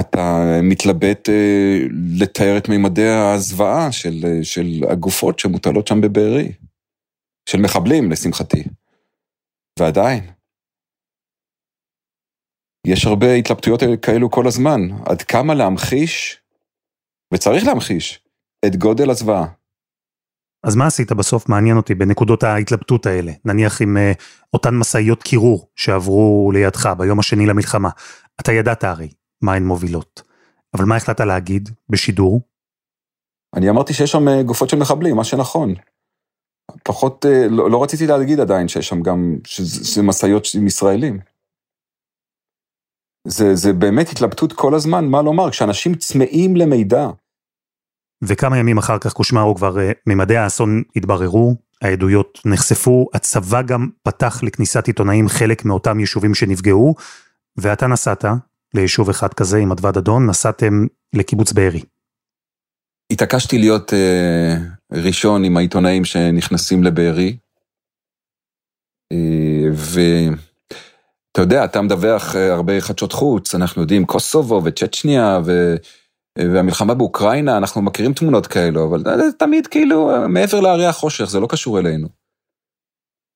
אתה 0.01 0.45
מתלבט 0.63 1.29
אה, 1.29 1.79
לתאר 2.21 2.59
את 2.59 2.69
מימדי 2.69 3.09
הזוועה 3.09 3.93
של, 3.93 4.25
אה, 4.25 4.45
של 4.45 4.67
הגופות 4.91 5.39
שמוטלות 5.39 5.87
שם 5.87 6.01
בבארי. 6.01 6.53
של 7.49 7.59
מחבלים, 7.59 8.11
לשמחתי. 8.11 8.65
ועדיין, 9.79 10.31
יש 12.87 13.07
הרבה 13.07 13.35
התלבטויות 13.35 13.81
כאלו 14.03 14.31
כל 14.31 14.47
הזמן, 14.47 14.81
עד 15.07 15.23
כמה 15.23 15.55
להמחיש, 15.55 16.43
וצריך 17.35 17.65
להמחיש, 17.67 18.26
את 18.67 18.77
גודל 18.77 19.11
הזוועה. 19.11 19.47
אז 20.63 20.77
מה 20.77 20.87
עשית 20.87 21.13
בסוף? 21.13 21.49
מעניין 21.49 21.77
אותי 21.77 21.95
בנקודות 21.95 22.43
ההתלבטות 22.43 23.07
האלה. 23.07 23.33
נניח 23.45 23.83
עם 23.83 23.97
uh, 23.97 24.23
אותן 24.53 24.75
משאיות 24.75 25.23
קירור 25.23 25.69
שעברו 25.77 26.51
לידך 26.55 26.87
ביום 26.99 27.19
השני 27.19 27.47
למלחמה. 27.47 27.91
אתה 28.41 28.53
ידעת 28.53 28.85
הרי 28.85 29.09
מה 29.43 29.55
הן 29.55 29.65
מובילות. 29.65 30.23
אבל 30.75 30.85
מה 30.85 30.97
החלטת 30.97 31.21
להגיד 31.21 31.69
בשידור? 31.89 32.41
אני 33.57 33.71
אמרתי 33.71 33.95
שיש 33.95 34.11
שם 34.11 34.29
אה, 34.29 34.43
גופות 34.43 34.69
של 34.69 34.77
מחבלים, 34.77 35.17
מה 35.17 35.25
שנכון. 35.25 35.75
פחות, 36.85 37.27
אה, 37.27 37.49
לא, 37.51 37.71
לא 37.71 37.83
רציתי 37.83 38.07
להגיד 38.07 38.41
עדיין 38.41 38.69
שיש 38.69 38.89
שם 38.89 39.03
גם, 39.03 39.37
שזה 39.45 40.03
משאיות 40.03 40.47
עם 40.55 40.67
ישראלים. 40.67 41.21
זה, 43.29 43.55
זה 43.55 43.73
באמת 43.73 44.09
התלבטות 44.09 44.53
כל 44.53 44.75
הזמן, 44.75 45.05
מה 45.05 45.23
לומר, 45.23 45.51
כשאנשים 45.51 45.95
צמאים 45.95 46.57
למידע. 46.57 47.09
וכמה 48.23 48.59
ימים 48.59 48.79
אחר 48.79 48.99
כך 48.99 49.13
קושמרו 49.13 49.55
כבר 49.55 49.79
אה, 49.79 49.93
ממדי 50.07 50.37
האסון 50.37 50.83
התבררו, 50.97 51.57
העדויות 51.83 52.41
נחשפו, 52.45 53.09
הצבא 53.15 53.63
גם 53.63 53.89
פתח 54.03 54.43
לכניסת 54.43 54.87
עיתונאים 54.87 55.29
חלק 55.29 55.65
מאותם 55.65 56.01
יישובים 56.01 56.35
שנפגעו, 56.35 56.95
ואתה 57.57 57.87
נסעת 57.87 58.25
ליישוב 58.75 59.11
אחד 59.11 59.35
כזה 59.35 59.59
עם 59.59 59.73
אדוה 59.73 59.93
דדון, 59.93 60.27
נסעתם 60.27 60.87
לקיבוץ 61.13 61.53
בארי. 61.53 61.83
התעקשתי 63.13 63.59
להיות 63.59 63.93
אה, 63.93 64.57
ראשון 64.93 65.45
עם 65.45 65.57
העיתונאים 65.57 66.05
שנכנסים 66.05 66.85
לבארי, 66.85 67.37
אה, 69.13 69.69
ואתה 69.73 71.41
יודע, 71.41 71.65
אתה 71.65 71.83
מדווח 71.83 72.35
הרבה 72.37 72.81
חדשות 72.81 73.13
חוץ, 73.13 73.55
אנחנו 73.55 73.83
יודעים 73.83 74.05
קוסובו 74.05 74.63
וצ'צ'ניה 74.65 75.41
ו... 75.45 75.77
והמלחמה 76.39 76.95
באוקראינה, 76.95 77.57
אנחנו 77.57 77.83
מכירים 77.83 78.13
תמונות 78.13 78.47
כאלו, 78.47 78.89
אבל 78.89 79.03
זה 79.05 79.33
תמיד 79.39 79.67
כאילו 79.67 80.11
מעבר 80.29 80.61
להרי 80.61 80.87
החושך, 80.87 81.25
זה 81.25 81.41
לא 81.41 81.47
קשור 81.51 81.79
אלינו. 81.79 82.09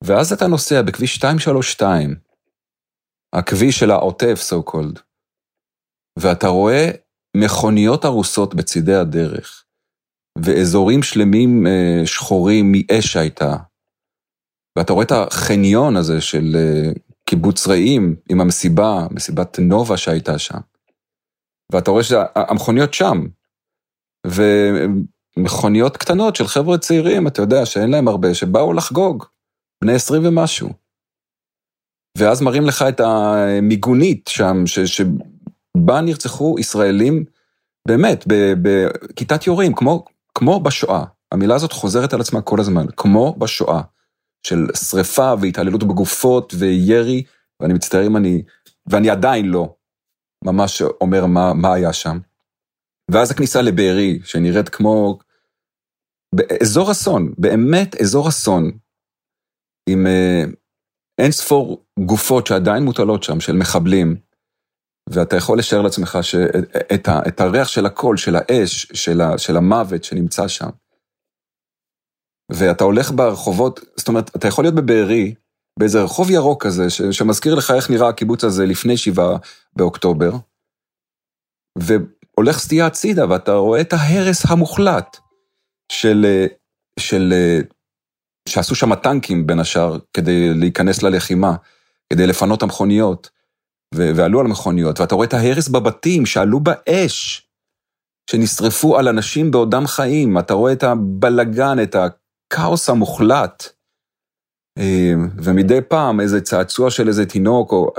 ואז 0.04 0.32
אתה 0.32 0.46
נוסע 0.46 0.82
בכביש 0.82 1.16
232, 1.16 2.14
הכביש 3.32 3.78
של 3.78 3.90
העוטף, 3.90 4.40
so 4.50 4.70
called, 4.70 5.00
ואתה 6.18 6.48
רואה 6.48 6.90
מכוניות 7.36 8.04
הרוסות 8.04 8.54
בצידי 8.54 8.94
הדרך, 8.94 9.64
ואזורים 10.38 11.02
שלמים 11.02 11.66
אה, 11.66 12.02
שחורים 12.06 12.72
מאש 12.72 13.06
שהייתה, 13.06 13.56
ואתה 14.78 14.92
רואה 14.92 15.04
את 15.04 15.12
החניון 15.12 15.96
הזה 15.96 16.20
של 16.20 16.56
אה, 16.56 16.92
קיבוץ 17.24 17.66
רעים 17.66 18.16
עם 18.30 18.40
המסיבה, 18.40 19.06
מסיבת 19.10 19.58
נובה 19.58 19.96
שהייתה 19.96 20.38
שם. 20.38 20.58
ואתה 21.72 21.90
רואה 21.90 22.02
שהמכוניות 22.02 22.94
שם, 22.94 23.26
ומכוניות 24.26 25.96
קטנות 25.96 26.36
של 26.36 26.46
חבר'ה 26.46 26.78
צעירים, 26.78 27.26
אתה 27.26 27.42
יודע, 27.42 27.66
שאין 27.66 27.90
להם 27.90 28.08
הרבה, 28.08 28.34
שבאו 28.34 28.72
לחגוג, 28.72 29.24
בני 29.82 29.92
עשרים 29.94 30.26
ומשהו. 30.26 30.70
ואז 32.18 32.42
מראים 32.42 32.66
לך 32.66 32.84
את 32.88 33.00
המיגונית 33.00 34.28
שם, 34.28 34.66
ש, 34.66 34.78
שבה 34.78 36.00
נרצחו 36.00 36.56
ישראלים, 36.58 37.24
באמת, 37.88 38.24
בכיתת 38.62 39.46
יורים, 39.46 39.74
כמו, 39.74 40.04
כמו 40.34 40.60
בשואה. 40.60 41.04
המילה 41.32 41.54
הזאת 41.54 41.72
חוזרת 41.72 42.12
על 42.12 42.20
עצמה 42.20 42.42
כל 42.42 42.60
הזמן, 42.60 42.86
כמו 42.96 43.34
בשואה, 43.38 43.80
של 44.46 44.66
שריפה 44.74 45.34
והתעללות 45.40 45.84
בגופות 45.84 46.54
וירי, 46.58 47.22
ואני 47.60 47.74
מצטער 47.74 48.06
אם 48.06 48.16
אני, 48.16 48.42
ואני 48.86 49.10
עדיין 49.10 49.46
לא 49.46 49.74
ממש 50.44 50.82
אומר 50.82 51.26
מה, 51.26 51.54
מה 51.54 51.74
היה 51.74 51.92
שם. 51.92 52.18
ואז 53.10 53.30
הכניסה 53.30 53.62
לבארי, 53.62 54.20
שנראית 54.24 54.68
כמו... 54.68 55.18
אזור 56.62 56.90
אסון, 56.90 57.32
באמת 57.38 58.00
אזור 58.00 58.28
אסון, 58.28 58.70
עם 59.88 60.06
אה, 60.06 60.42
אין 61.18 61.32
ספור 61.32 61.84
גופות 62.06 62.46
שעדיין 62.46 62.82
מוטלות 62.82 63.22
שם, 63.22 63.40
של 63.40 63.56
מחבלים, 63.56 64.16
ואתה 65.10 65.36
יכול 65.36 65.58
לשער 65.58 65.82
לעצמך 65.82 66.18
שאת 66.22 67.08
ה, 67.08 67.20
את 67.28 67.40
הריח 67.40 67.68
של 67.68 67.86
הקול, 67.86 68.16
של 68.16 68.36
האש, 68.36 68.86
של, 68.92 69.20
ה, 69.20 69.38
של 69.38 69.56
המוות 69.56 70.04
שנמצא 70.04 70.48
שם. 70.48 70.70
ואתה 72.52 72.84
הולך 72.84 73.10
ברחובות, 73.10 73.80
זאת 73.96 74.08
אומרת, 74.08 74.36
אתה 74.36 74.48
יכול 74.48 74.64
להיות 74.64 74.74
בבארי, 74.74 75.34
באיזה 75.78 76.02
רחוב 76.02 76.30
ירוק 76.30 76.66
כזה, 76.66 76.90
ש, 76.90 77.02
שמזכיר 77.02 77.54
לך 77.54 77.70
איך 77.70 77.90
נראה 77.90 78.08
הקיבוץ 78.08 78.44
הזה 78.44 78.66
לפני 78.66 78.96
שבעה 78.96 79.36
באוקטובר, 79.76 80.32
והולך 81.78 82.58
סטייה 82.58 82.86
הצידה, 82.86 83.30
ואתה 83.30 83.52
רואה 83.52 83.80
את 83.80 83.92
ההרס 83.92 84.50
המוחלט 84.50 85.16
של, 85.92 86.46
של, 86.98 87.34
שעשו 88.48 88.74
שם 88.74 88.92
הטנקים 88.92 89.46
בין 89.46 89.60
השאר, 89.60 89.98
כדי 90.14 90.54
להיכנס 90.54 91.02
ללחימה, 91.02 91.54
כדי 92.12 92.26
לפנות 92.26 92.62
המכוניות, 92.62 93.30
ועלו 93.94 94.40
על 94.40 94.46
מכוניות, 94.46 95.00
ואתה 95.00 95.14
רואה 95.14 95.26
את 95.26 95.34
ההרס 95.34 95.68
בבתים 95.68 96.26
שעלו 96.26 96.60
באש, 96.60 97.46
שנשרפו 98.30 98.98
על 98.98 99.08
אנשים 99.08 99.50
בעודם 99.50 99.86
חיים, 99.86 100.38
אתה 100.38 100.54
רואה 100.54 100.72
את 100.72 100.82
הבלגן, 100.82 101.82
את 101.82 101.96
הכאוס 101.96 102.88
המוחלט. 102.88 103.79
אה, 104.78 105.12
ומדי 105.36 105.80
פעם 105.88 106.20
איזה 106.20 106.40
צעצוע 106.40 106.90
של 106.90 107.08
איזה 107.08 107.26
תינוק, 107.26 107.72
או... 107.72 107.92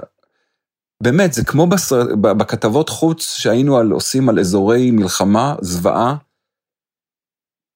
באמת, 1.03 1.33
זה 1.33 1.45
כמו 1.45 1.67
בסר... 1.67 2.15
בכתבות 2.15 2.89
חוץ 2.89 3.37
שהיינו 3.37 3.77
על, 3.77 3.91
עושים 3.91 4.29
על 4.29 4.39
אזורי 4.39 4.91
מלחמה, 4.91 5.55
זוועה. 5.61 6.15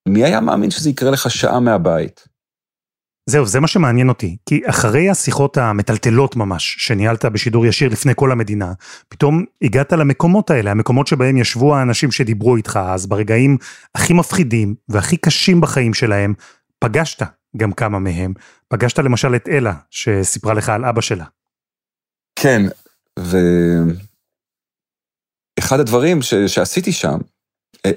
מי 0.08 0.24
היה 0.24 0.42
מאמין 0.42 0.72
שזה 0.72 0.90
יקרה 0.90 1.12
לך 1.12 1.32
שעה 1.32 1.60
מהבית? 1.60 2.28
זהו, 3.30 3.46
זה 3.46 3.60
מה 3.60 3.68
שמעניין 3.68 4.10
אותי, 4.10 4.38
כי 4.46 4.62
אחרי 4.66 5.10
השיחות 5.10 5.58
המטלטלות 5.58 6.36
ממש, 6.36 6.76
שניהלת 6.80 7.26
בשידור 7.26 7.66
ישיר 7.66 7.90
לפני 7.90 8.14
כל 8.16 8.32
המדינה, 8.32 8.74
פתאום 9.10 9.46
הגעת 9.62 9.94
למקומות 9.94 10.52
האלה, 10.52 10.72
המקומות 10.72 11.08
שבהם 11.08 11.38
ישבו 11.38 11.76
האנשים 11.76 12.12
שדיברו 12.12 12.56
איתך 12.56 12.80
אז, 12.84 13.06
ברגעים 13.06 13.58
הכי 13.96 14.14
מפחידים 14.14 14.76
והכי 14.90 15.18
קשים 15.18 15.62
בחיים 15.62 15.94
שלהם, 15.94 16.34
פגשת 16.80 17.22
גם 17.58 17.72
כמה 17.72 18.00
מהם. 18.00 18.34
פגשת 18.68 19.00
למשל 19.00 19.36
את 19.36 19.48
אלה, 19.48 19.74
שסיפרה 19.90 20.54
לך 20.54 20.70
על 20.70 20.86
אבא 20.86 21.02
שלה. 21.02 21.26
כן, 22.40 22.62
ואחד 25.60 25.80
הדברים 25.80 26.22
ש... 26.22 26.34
שעשיתי 26.34 26.92
שם, 26.92 27.18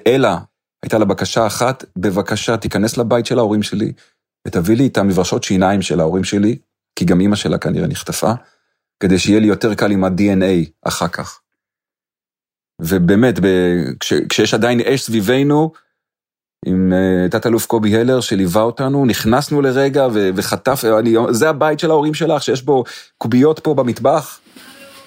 אלה, 0.06 0.38
הייתה 0.82 0.98
לה 0.98 1.04
בקשה 1.04 1.46
אחת, 1.46 1.84
בבקשה 1.96 2.56
תיכנס 2.56 2.96
לבית 2.96 3.26
של 3.26 3.38
ההורים 3.38 3.62
שלי, 3.62 3.92
ותביא 4.46 4.76
לי 4.76 4.86
את 4.86 4.98
המברשות 4.98 5.44
שיניים 5.44 5.82
של 5.82 6.00
ההורים 6.00 6.24
שלי, 6.24 6.58
כי 6.96 7.04
גם 7.04 7.20
אימא 7.20 7.36
שלה 7.36 7.58
כנראה 7.58 7.86
נחטפה, 7.86 8.32
כדי 9.02 9.18
שיהיה 9.18 9.40
לי 9.40 9.46
יותר 9.46 9.74
קל 9.74 9.90
עם 9.90 10.04
ה-DNA 10.04 10.70
אחר 10.82 11.08
כך. 11.08 11.40
ובאמת, 12.82 13.40
ב... 13.40 13.46
כש... 14.00 14.12
כשיש 14.28 14.54
עדיין 14.54 14.80
אש 14.80 15.02
סביבנו, 15.02 15.72
עם 16.66 16.92
אה, 16.92 17.28
תת-אלוף 17.30 17.66
קובי 17.66 17.96
הלר 17.96 18.20
שליווה 18.20 18.62
אותנו, 18.62 19.04
נכנסנו 19.06 19.62
לרגע 19.62 20.06
ו- 20.14 20.28
וחטף, 20.36 20.80
אני, 20.98 21.14
זה 21.30 21.48
הבית 21.48 21.80
של 21.80 21.90
ההורים 21.90 22.14
שלך, 22.14 22.42
שיש 22.42 22.62
בו 22.62 22.84
קוביות 23.18 23.58
פה 23.60 23.74
במטבח? 23.74 24.40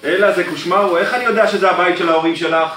אלה 0.04 0.32
זה 0.32 0.44
קושמרו, 0.50 0.96
איך 0.96 1.14
אני 1.14 1.24
יודע 1.24 1.46
שזה 1.46 1.70
הבית 1.70 1.98
של 1.98 2.08
ההורים 2.08 2.36
שלך? 2.36 2.70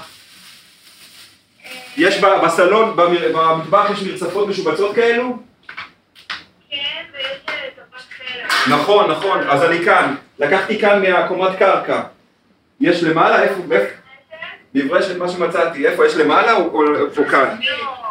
יש 1.96 2.20
בסלון, 2.44 2.96
במ- 2.96 3.32
במטבח 3.34 3.90
יש 3.92 4.02
מרצפות 4.02 4.48
משובצות 4.48 4.94
כאלו? 4.94 5.36
כן, 6.70 6.76
ויש 7.14 7.38
ספק 7.76 8.14
חלק. 8.16 8.68
נכון, 8.68 9.10
נכון, 9.10 9.38
אז 9.50 9.62
אני 9.62 9.84
כאן. 9.84 10.14
לקחתי 10.38 10.78
כאן 10.80 11.02
מהקומת 11.02 11.58
קרקע. 11.58 12.02
יש 12.80 13.02
למעלה? 13.02 13.42
איפה? 13.42 13.60
איפה? 13.70 13.86
מברשת 14.74 15.16
מה 15.16 15.28
שמצאתי. 15.28 15.86
איפה? 15.86 16.06
יש 16.06 16.14
למעלה 16.16 16.52
או, 16.52 16.82
כאן? 17.30 17.56
לא. 17.60 18.05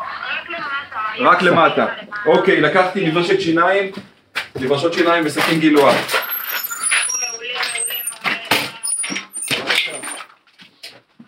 רק 1.20 1.42
למטה. 1.42 1.86
אוקיי, 2.26 2.62
לקחתי 2.62 3.10
מברשת 3.10 3.42
שיניים, 3.42 3.92
מברשות 4.62 4.94
שיניים 4.94 5.24
וסכין 5.26 5.60
גילוח. 5.60 5.96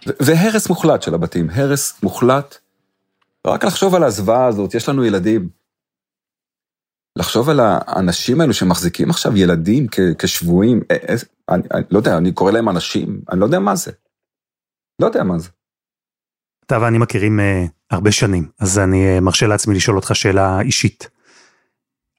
ו- 0.08 0.12
והרס 0.26 0.70
מוחלט 0.70 1.02
של 1.02 1.14
הבתים, 1.14 1.50
הרס 1.50 2.04
מוחלט. 2.04 2.58
רק 3.48 3.64
לחשוב 3.64 3.96
על 3.96 4.04
הזוועה 4.04 4.48
הזאת, 4.48 4.74
יש 4.74 4.90
לנו 4.90 5.06
ילדים. 5.06 5.50
לחשוב 7.16 7.50
על 7.50 7.60
האנשים 7.64 8.42
האלו 8.42 8.54
שמחזיקים 8.54 9.10
עכשיו 9.10 9.38
ילדים 9.38 9.88
כ- 9.92 10.00
כשבויים, 10.20 10.82
אה, 10.92 10.96
אה, 11.10 11.16
אני, 11.50 11.64
אני 11.74 11.84
לא 11.92 11.98
יודע, 11.98 12.18
אני 12.18 12.32
קורא 12.34 12.52
להם 12.52 12.70
אנשים, 12.70 13.22
אני 13.32 13.40
לא 13.40 13.46
יודע 13.46 13.60
מה 13.60 13.76
זה. 13.76 13.92
לא 15.02 15.06
יודע 15.06 15.24
מה 15.24 15.40
זה. 15.40 15.50
אתה 16.66 16.82
ואני 16.82 16.98
מכירים 16.98 17.40
uh, 17.40 17.70
הרבה 17.92 18.12
שנים, 18.12 18.50
אז 18.60 18.80
אני 18.80 19.18
uh, 19.18 19.22
מרשה 19.22 19.48
לעצמי 19.48 19.76
לשאול 19.76 19.96
אותך 19.96 20.16
שאלה 20.16 20.62
אישית. 20.62 21.10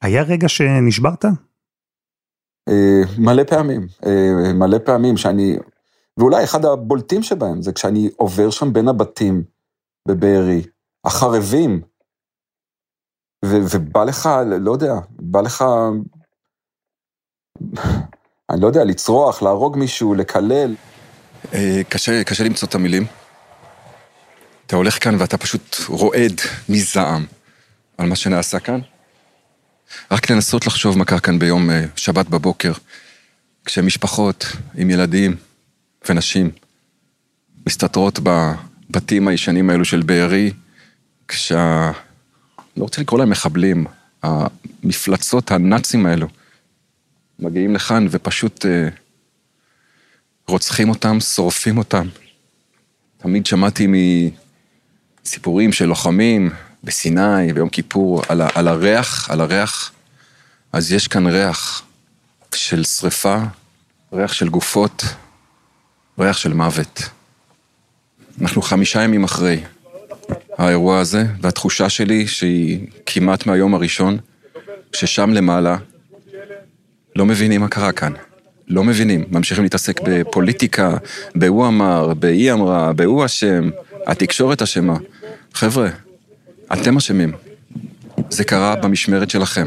היה 0.02 0.22
רגע 0.22 0.48
שנשברת? 0.48 1.24
אה, 2.68 3.02
מלא 3.18 3.44
פעמים, 3.44 3.86
אה, 4.06 4.52
מלא 4.54 4.78
פעמים 4.78 5.16
שאני, 5.16 5.56
ואולי 6.16 6.44
אחד 6.44 6.64
הבולטים 6.64 7.22
שבהם 7.22 7.62
זה 7.62 7.72
כשאני 7.72 8.10
עובר 8.16 8.50
שם 8.50 8.72
בין 8.72 8.88
הבתים 8.88 9.44
בבארי, 10.08 10.62
החרבים, 11.04 11.80
ו- 13.44 13.64
ובא 13.70 14.04
לך, 14.04 14.28
לא 14.60 14.72
יודע, 14.72 14.94
בא 15.10 15.40
לך, 15.40 15.64
אני 18.50 18.60
לא 18.60 18.66
יודע, 18.66 18.84
לצרוח, 18.84 19.42
להרוג 19.42 19.76
מישהו, 19.76 20.14
לקלל. 20.14 20.74
אה, 21.54 21.80
קשה, 21.88 22.24
קשה 22.24 22.44
למצוא 22.44 22.68
את 22.68 22.74
המילים. 22.74 23.02
אתה 24.68 24.76
הולך 24.76 25.04
כאן 25.04 25.14
ואתה 25.18 25.36
פשוט 25.36 25.76
רועד 25.88 26.40
מזעם 26.68 27.26
על 27.98 28.08
מה 28.08 28.16
שנעשה 28.16 28.58
כאן. 28.58 28.80
רק 30.10 30.30
לנסות 30.30 30.66
לחשוב 30.66 30.98
מה 30.98 31.04
קרה 31.04 31.20
כאן 31.20 31.38
ביום 31.38 31.70
אה, 31.70 31.84
שבת 31.96 32.26
בבוקר, 32.26 32.72
כשמשפחות 33.64 34.46
עם 34.74 34.90
ילדים 34.90 35.36
ונשים 36.08 36.50
מסתתרות 37.66 38.18
בבתים 38.22 39.28
הישנים 39.28 39.70
האלו 39.70 39.84
של 39.84 40.02
בארי, 40.02 40.52
כשה... 41.28 41.90
לא 42.76 42.82
רוצה 42.82 43.00
לקרוא 43.00 43.18
להם 43.18 43.30
מחבלים, 43.30 43.86
המפלצות 44.22 45.50
הנאצים 45.50 46.06
האלו 46.06 46.28
מגיעים 47.38 47.74
לכאן 47.74 48.06
ופשוט 48.10 48.66
אה, 48.66 48.88
רוצחים 50.48 50.88
אותם, 50.88 51.20
שורפים 51.20 51.78
אותם. 51.78 52.08
תמיד 53.18 53.46
שמעתי 53.46 53.86
מסיפורים 55.28 55.72
של 55.72 55.84
לוחמים 55.84 56.50
בסיני, 56.84 57.52
ביום 57.54 57.68
כיפור, 57.68 58.22
על, 58.28 58.40
ה, 58.40 58.48
על 58.54 58.68
הריח, 58.68 59.30
על 59.30 59.40
הריח. 59.40 59.92
אז 60.72 60.92
יש 60.92 61.08
כאן 61.08 61.26
ריח 61.26 61.82
של 62.54 62.84
שריפה, 62.84 63.36
ריח 64.12 64.32
של 64.32 64.48
גופות, 64.48 65.04
ריח 66.18 66.36
של 66.36 66.52
מוות. 66.52 67.02
אנחנו 68.40 68.62
חמישה 68.62 69.02
ימים 69.02 69.24
אחרי 69.24 69.60
האירוע 70.58 70.98
הזה, 70.98 71.24
והתחושה 71.40 71.88
שלי 71.88 72.26
שהיא 72.26 72.86
כמעט 73.06 73.46
מהיום 73.46 73.74
הראשון, 73.74 74.18
ששם 74.92 75.30
למעלה 75.30 75.76
לא 77.16 77.26
מבינים 77.26 77.60
מה 77.60 77.68
קרה 77.68 77.92
כאן. 77.92 78.12
לא 78.68 78.84
מבינים, 78.84 79.24
ממשיכים 79.30 79.64
להתעסק 79.64 80.00
בפוליטיקה, 80.04 80.96
בהוא 81.34 81.66
אמר, 81.66 82.14
בהיא 82.14 82.52
אמרה, 82.52 82.92
בהוא 82.92 83.24
אשם, 83.24 83.70
התקשורת 84.06 84.62
אשמה. 84.62 84.96
חבר'ה, 85.54 85.88
אתם 86.72 86.96
אשמים. 86.96 87.32
זה 88.30 88.44
קרה 88.44 88.76
במשמרת 88.76 89.30
שלכם. 89.30 89.66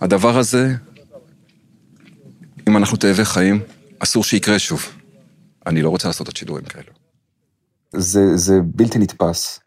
הדבר 0.00 0.38
הזה, 0.38 0.74
אם 2.68 2.76
אנחנו 2.76 2.96
תאבי 2.96 3.24
חיים, 3.24 3.62
אסור 3.98 4.24
שיקרה 4.24 4.58
שוב. 4.58 4.82
אני 5.66 5.82
לא 5.82 5.88
רוצה 5.88 6.08
לעשות 6.08 6.26
עוד 6.26 6.36
שידורים 6.36 6.64
כאלו. 6.64 6.92
זה, 7.96 8.36
זה 8.36 8.54
בלתי 8.64 8.98
נתפס, 8.98 9.60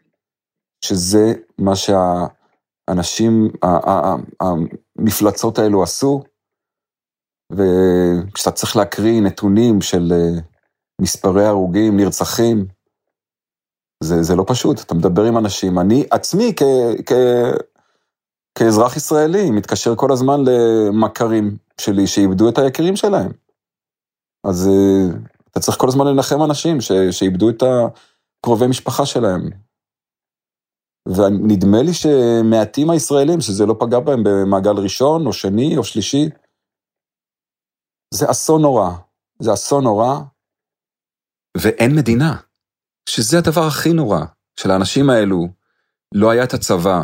שזה 0.84 1.32
מה 1.58 1.72
שהאנשים, 1.76 3.48
המפלצות 4.40 5.58
האלו 5.58 5.82
עשו, 5.82 6.22
וכשאתה 7.52 8.50
צריך 8.50 8.76
להקריא 8.76 9.20
נתונים 9.20 9.80
של 9.80 10.12
אה, 10.12 10.40
מספרי 11.00 11.46
הרוגים, 11.46 11.96
נרצחים, 11.96 12.66
זה, 14.04 14.22
זה 14.22 14.36
לא 14.36 14.44
פשוט, 14.46 14.80
אתה 14.80 14.94
מדבר 14.94 15.24
עם 15.24 15.38
אנשים, 15.38 15.78
אני 15.78 16.04
עצמי 16.10 16.52
כ, 16.56 16.62
כ, 17.06 17.12
כאזרח 18.58 18.96
ישראלי 18.96 19.50
מתקשר 19.50 19.96
כל 19.96 20.12
הזמן 20.12 20.40
למכרים 20.44 21.56
שלי 21.80 22.06
שאיבדו 22.06 22.48
את 22.48 22.58
היקירים 22.58 22.96
שלהם. 22.96 23.32
אז 24.44 24.68
אה, 24.68 25.18
אתה 25.50 25.60
צריך 25.60 25.76
כל 25.78 25.88
הזמן 25.88 26.06
לנחם 26.06 26.42
אנשים 26.42 26.80
ש, 26.80 26.92
שאיבדו 27.10 27.50
את 27.50 27.62
הקרובי 27.62 28.66
משפחה 28.66 29.06
שלהם. 29.06 29.50
ונדמה 31.08 31.82
לי 31.82 31.94
שמעטים 31.94 32.90
הישראלים 32.90 33.40
שזה 33.40 33.66
לא 33.66 33.74
פגע 33.80 34.00
בהם 34.00 34.22
במעגל 34.24 34.82
ראשון 34.82 35.26
או 35.26 35.32
שני 35.32 35.76
או 35.76 35.84
שלישי. 35.84 36.28
זה 38.14 38.30
אסון 38.30 38.62
נורא, 38.62 38.90
זה 39.38 39.52
אסון 39.52 39.84
נורא. 39.84 40.20
ואין 41.56 41.90
מדינה, 41.96 42.36
שזה 43.10 43.38
הדבר 43.38 43.66
הכי 43.66 43.92
נורא, 43.92 44.20
שלאנשים 44.60 45.10
האלו 45.10 45.48
לא 46.14 46.30
היה 46.30 46.44
את 46.44 46.54
הצבא 46.54 47.02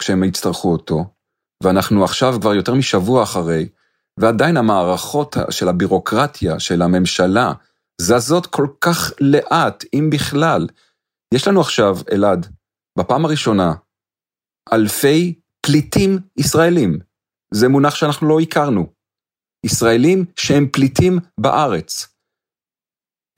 כשהם 0.00 0.24
יצטרכו 0.24 0.72
אותו, 0.72 1.04
ואנחנו 1.62 2.04
עכשיו 2.04 2.34
כבר 2.40 2.54
יותר 2.54 2.74
משבוע 2.74 3.22
אחרי, 3.22 3.68
ועדיין 4.20 4.56
המערכות 4.56 5.36
של 5.50 5.68
הבירוקרטיה, 5.68 6.60
של 6.60 6.82
הממשלה, 6.82 7.52
זזות 8.00 8.46
כל 8.46 8.66
כך 8.80 9.12
לאט, 9.20 9.84
אם 9.94 10.10
בכלל. 10.12 10.66
יש 11.34 11.48
לנו 11.48 11.60
עכשיו, 11.60 11.96
אלעד, 12.12 12.46
בפעם 12.98 13.24
הראשונה, 13.24 13.72
אלפי 14.72 15.40
פליטים 15.66 16.18
ישראלים. 16.36 16.98
זה 17.54 17.68
מונח 17.68 17.94
שאנחנו 17.94 18.28
לא 18.28 18.40
הכרנו. 18.40 18.86
ישראלים 19.66 20.24
שהם 20.36 20.68
פליטים 20.68 21.18
בארץ. 21.40 22.08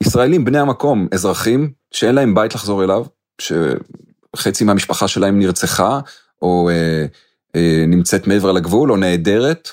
ישראלים 0.03 0.45
בני 0.45 0.59
המקום, 0.59 1.07
אזרחים, 1.13 1.76
שאין 1.91 2.15
להם 2.15 2.35
בית 2.35 2.55
לחזור 2.55 2.83
אליו, 2.83 3.05
שחצי 3.41 4.63
מהמשפחה 4.63 5.07
שלהם 5.07 5.39
נרצחה, 5.39 5.99
או 6.41 6.69
אה, 6.69 7.05
אה, 7.55 7.85
נמצאת 7.87 8.27
מעבר 8.27 8.51
לגבול, 8.51 8.91
או 8.91 8.97
נעדרת. 8.97 9.69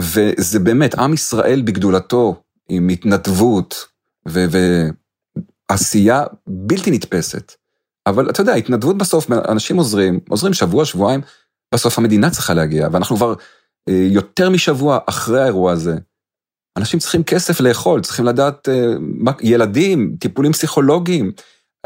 וזה 0.00 0.58
באמת 0.58 0.94
עם 0.94 1.14
ישראל 1.14 1.62
בגדולתו, 1.62 2.42
עם 2.68 2.88
התנדבות 2.88 3.86
ועשייה 5.70 6.24
בלתי 6.46 6.90
נתפסת. 6.90 7.52
אבל 8.06 8.30
אתה 8.30 8.40
יודע, 8.40 8.54
התנדבות 8.54 8.98
בסוף, 8.98 9.30
אנשים 9.32 9.76
עוזרים, 9.76 10.20
עוזרים 10.28 10.54
שבוע, 10.54 10.84
שבועיים, 10.84 11.20
בסוף 11.74 11.98
המדינה 11.98 12.30
צריכה 12.30 12.54
להגיע, 12.54 12.88
ואנחנו 12.92 13.16
כבר 13.16 13.34
אה, 13.88 14.06
יותר 14.10 14.50
משבוע 14.50 14.98
אחרי 15.06 15.42
האירוע 15.42 15.72
הזה. 15.72 15.96
אנשים 16.78 17.00
צריכים 17.00 17.22
כסף 17.22 17.60
לאכול, 17.60 18.00
צריכים 18.00 18.24
לדעת, 18.24 18.68
אה, 18.68 19.32
ילדים, 19.42 20.16
טיפולים 20.20 20.52
פסיכולוגיים, 20.52 21.32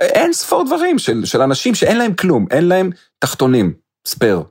אין 0.00 0.33
ספור 0.33 0.64
דברים 0.66 0.98
של, 0.98 1.24
של 1.24 1.42
אנשים 1.42 1.74
שאין 1.74 1.98
להם 1.98 2.14
כלום, 2.14 2.46
אין 2.50 2.64
להם 2.64 2.90
תחתונים, 3.18 3.72
ספייר. 4.07 4.42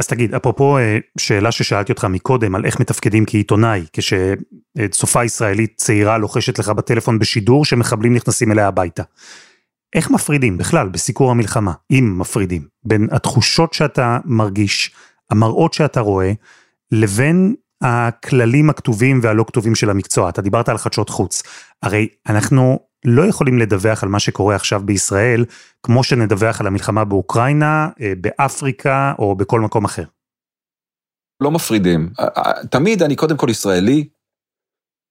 אז 0.00 0.06
תגיד, 0.06 0.34
אפרופו 0.34 0.78
אה, 0.78 0.98
שאלה 1.18 1.52
ששאלתי 1.52 1.92
אותך 1.92 2.04
מקודם 2.04 2.54
על 2.54 2.64
איך 2.64 2.80
מתפקדים 2.80 3.24
כעיתונאי, 3.26 3.84
כשצופה 3.92 5.24
ישראלית 5.24 5.72
צעירה 5.76 6.18
לוחשת 6.18 6.58
לך 6.58 6.68
בטלפון 6.68 7.18
בשידור 7.18 7.64
שמחבלים 7.64 8.14
נכנסים 8.14 8.52
אליה 8.52 8.68
הביתה. 8.68 9.02
איך 9.94 10.10
מפרידים 10.10 10.58
בכלל 10.58 10.88
בסיקור 10.88 11.30
המלחמה, 11.30 11.72
אם 11.90 12.18
מפרידים, 12.18 12.66
בין 12.84 13.08
התחושות 13.10 13.74
שאתה 13.74 14.18
מרגיש, 14.24 14.90
המראות 15.30 15.74
שאתה 15.74 16.00
רואה, 16.00 16.32
לבין 16.92 17.54
הכללים 17.84 18.70
הכתובים 18.70 19.20
והלא 19.22 19.44
כתובים 19.48 19.74
של 19.74 19.90
המקצוע. 19.90 20.28
אתה 20.28 20.42
דיברת 20.42 20.68
על 20.68 20.78
חדשות 20.78 21.08
חוץ. 21.08 21.42
הרי 21.82 22.08
אנחנו 22.28 22.78
לא 23.04 23.26
יכולים 23.26 23.58
לדווח 23.58 24.02
על 24.02 24.08
מה 24.08 24.18
שקורה 24.18 24.54
עכשיו 24.56 24.82
בישראל, 24.84 25.44
כמו 25.82 26.04
שנדווח 26.04 26.60
על 26.60 26.66
המלחמה 26.66 27.04
באוקראינה, 27.04 27.88
אה, 28.00 28.12
באפריקה 28.20 29.12
או 29.18 29.36
בכל 29.36 29.60
מקום 29.60 29.84
אחר. 29.84 30.04
לא 31.40 31.50
מפרידים. 31.50 32.10
תמיד 32.70 33.02
אני 33.02 33.16
קודם 33.16 33.36
כל 33.36 33.46
ישראלי, 33.50 34.08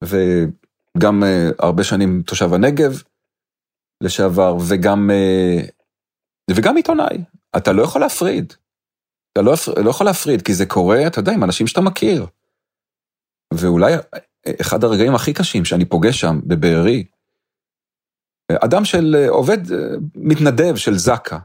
וגם 0.03 1.23
הרבה 1.59 1.83
שנים 1.83 2.21
תושב 2.25 2.53
הנגב 2.53 3.01
לשעבר, 4.03 4.57
וגם, 4.69 5.09
וגם 6.51 6.75
עיתונאי. 6.75 7.17
אתה 7.57 7.71
לא 7.71 7.81
יכול 7.81 8.01
להפריד. 8.01 8.53
אתה 9.33 9.41
לא, 9.41 9.53
לא 9.83 9.89
יכול 9.89 10.05
להפריד, 10.05 10.41
כי 10.41 10.53
זה 10.53 10.65
קורה, 10.65 11.07
אתה 11.07 11.19
יודע, 11.19 11.31
עם 11.31 11.43
אנשים 11.43 11.67
שאתה 11.67 11.81
מכיר. 11.81 12.25
ואולי 13.57 13.93
אחד 14.61 14.83
הרגעים 14.83 15.15
הכי 15.15 15.33
קשים 15.33 15.65
שאני 15.65 15.85
פוגש 15.85 16.19
שם, 16.19 16.39
בבארי, 16.43 17.03
אדם 18.51 18.85
של 18.85 19.15
אה, 19.19 19.29
עובד, 19.29 19.71
אה, 19.71 19.77
מתנדב 20.15 20.75
של 20.75 20.97
זק"א. 20.97 21.37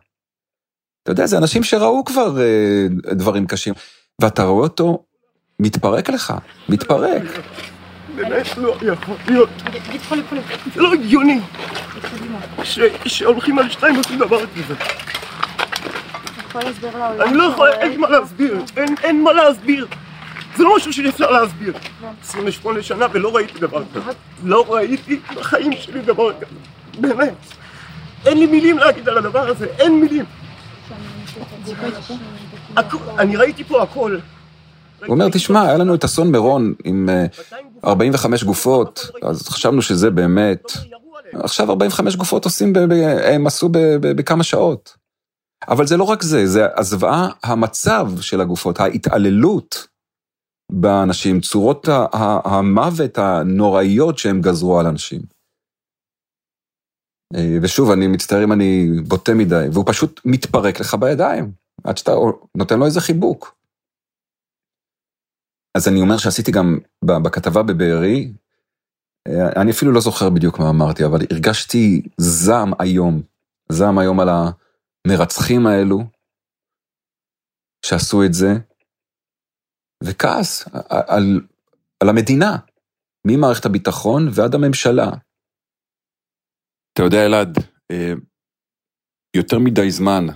אתה 1.03 1.13
יודע, 1.13 1.27
זה 1.27 1.39
אנשים 1.39 1.63
שראו 1.63 2.05
כבר 2.05 2.41
אה, 2.41 2.87
דברים 3.15 3.47
קשים, 3.47 3.75
ואתה 4.21 4.45
רואה 4.45 4.65
אותו 4.65 5.05
מתפרק 5.61 6.11
לך, 6.11 6.35
מתפרק. 6.69 7.23
באמת 8.17 8.57
לא 8.57 8.77
יכול 8.83 9.17
להיות. 9.29 9.49
זה 10.75 10.81
לא 10.81 10.93
הגיוני 10.93 11.41
שהולכים 13.07 13.59
על 13.59 13.71
שתיים 13.71 13.95
ועושים 13.95 14.19
דבר 14.19 14.47
כזה. 14.47 14.75
אני 17.23 17.35
לא 17.35 17.45
יכול, 17.45 17.69
אין 17.73 18.01
מה 18.01 18.09
להסביר, 18.09 18.63
אין 18.77 19.23
מה 19.23 19.33
להסביר. 19.33 19.87
זה 20.59 20.65
לא 20.65 20.77
משהו 20.77 20.93
שאפשר 20.93 21.31
להסביר. 21.31 21.73
28 22.23 22.83
שנה 22.83 23.07
ולא 23.13 23.37
ראיתי 23.37 23.59
דבר 23.59 23.83
כזה. 23.95 24.11
לא 24.45 24.65
ראיתי 24.69 25.21
בחיים 25.37 25.73
שלי 25.73 26.01
דבר 26.03 26.33
כזה. 26.33 26.55
באמת. 27.01 27.35
אין 28.27 28.39
לי 28.39 28.47
מילים 28.47 28.79
להגיד 28.79 29.09
על 29.09 29.19
הדבר 29.19 29.49
הזה, 29.49 29.67
אין 29.79 30.01
מילים. 30.01 30.25
אני 33.19 33.37
ראיתי 33.37 33.65
פה 33.65 33.83
הכל. 33.83 34.19
הוא 35.01 35.09
אומר, 35.09 35.29
תשמע, 35.33 35.63
היה 35.63 35.77
לנו 35.77 35.95
את 35.95 36.05
אסון 36.05 36.31
מירון 36.31 36.75
עם 36.85 37.09
45 37.85 38.45
גופות, 38.45 39.11
אז 39.23 39.49
חשבנו 39.49 39.83
שזה 39.83 40.11
באמת. 40.11 40.63
עכשיו 41.33 41.71
45 41.71 42.17
גופות 42.17 42.45
עושים, 42.45 42.73
הם 43.25 43.47
עשו 43.47 43.69
בכמה 44.01 44.45
שעות. 44.45 44.97
אבל 45.69 45.87
זה 45.87 45.97
לא 45.97 46.05
רק 46.05 46.23
זה, 46.23 46.47
זה 46.47 46.67
הזוועה, 46.77 47.29
המצב 47.43 48.11
של 48.21 48.41
הגופות, 48.41 48.81
ההתעללות 48.81 49.89
באנשים, 50.73 51.41
צורות 51.41 51.89
המוות 52.45 53.19
הנוראיות 53.19 54.19
שהם 54.19 54.41
גזרו 54.41 54.81
על 54.81 54.87
אנשים. 54.87 55.21
אה, 57.35 57.59
ושוב, 57.63 57.91
אני 57.91 58.07
מצטער 58.07 58.45
אם 58.45 58.53
אני 58.53 58.87
בוטה 59.09 59.35
מדי, 59.35 59.67
והוא 59.73 59.85
פשוט 59.87 60.21
מתפרק 60.25 60.81
לך 60.81 60.95
בידיים, 60.95 61.53
עד 61.85 61.97
שאתה 61.97 62.13
נותן 62.55 62.79
לו 62.79 62.87
איזה 62.87 63.01
חיבוק. 63.01 63.55
אז 65.77 65.89
אני 65.89 66.01
אומר 66.01 66.19
שעשיתי 66.19 66.53
גם 66.53 66.79
בכתבה 67.05 67.63
בבארי, 67.63 68.33
אה, 69.29 69.63
אני 69.63 69.71
אפילו 69.71 69.93
לא 69.93 70.01
זוכר 70.01 70.31
בדיוק 70.31 70.59
מה 70.59 70.71
אמרתי, 70.71 71.05
אבל 71.05 71.19
הרגשתי 71.31 72.03
זעם 72.17 72.73
איום, 72.83 73.23
זעם 73.73 73.99
איום 73.99 74.21
על 74.21 74.29
המרצחים 74.29 75.67
האלו, 75.67 75.99
שעשו 77.87 78.25
את 78.25 78.35
זה, 78.35 78.49
וכעס 80.05 80.69
על, 80.89 81.41
על 82.01 82.09
המדינה, 82.09 82.57
ממערכת 83.27 83.67
הביטחון 83.67 84.29
ועד 84.33 84.55
הממשלה. 84.55 85.11
אתה 86.93 87.03
יודע, 87.03 87.27
אלעד, 87.27 87.59
אה, 87.91 88.13
יותר 89.37 89.59
מדי 89.59 89.91
זמן 89.91 90.27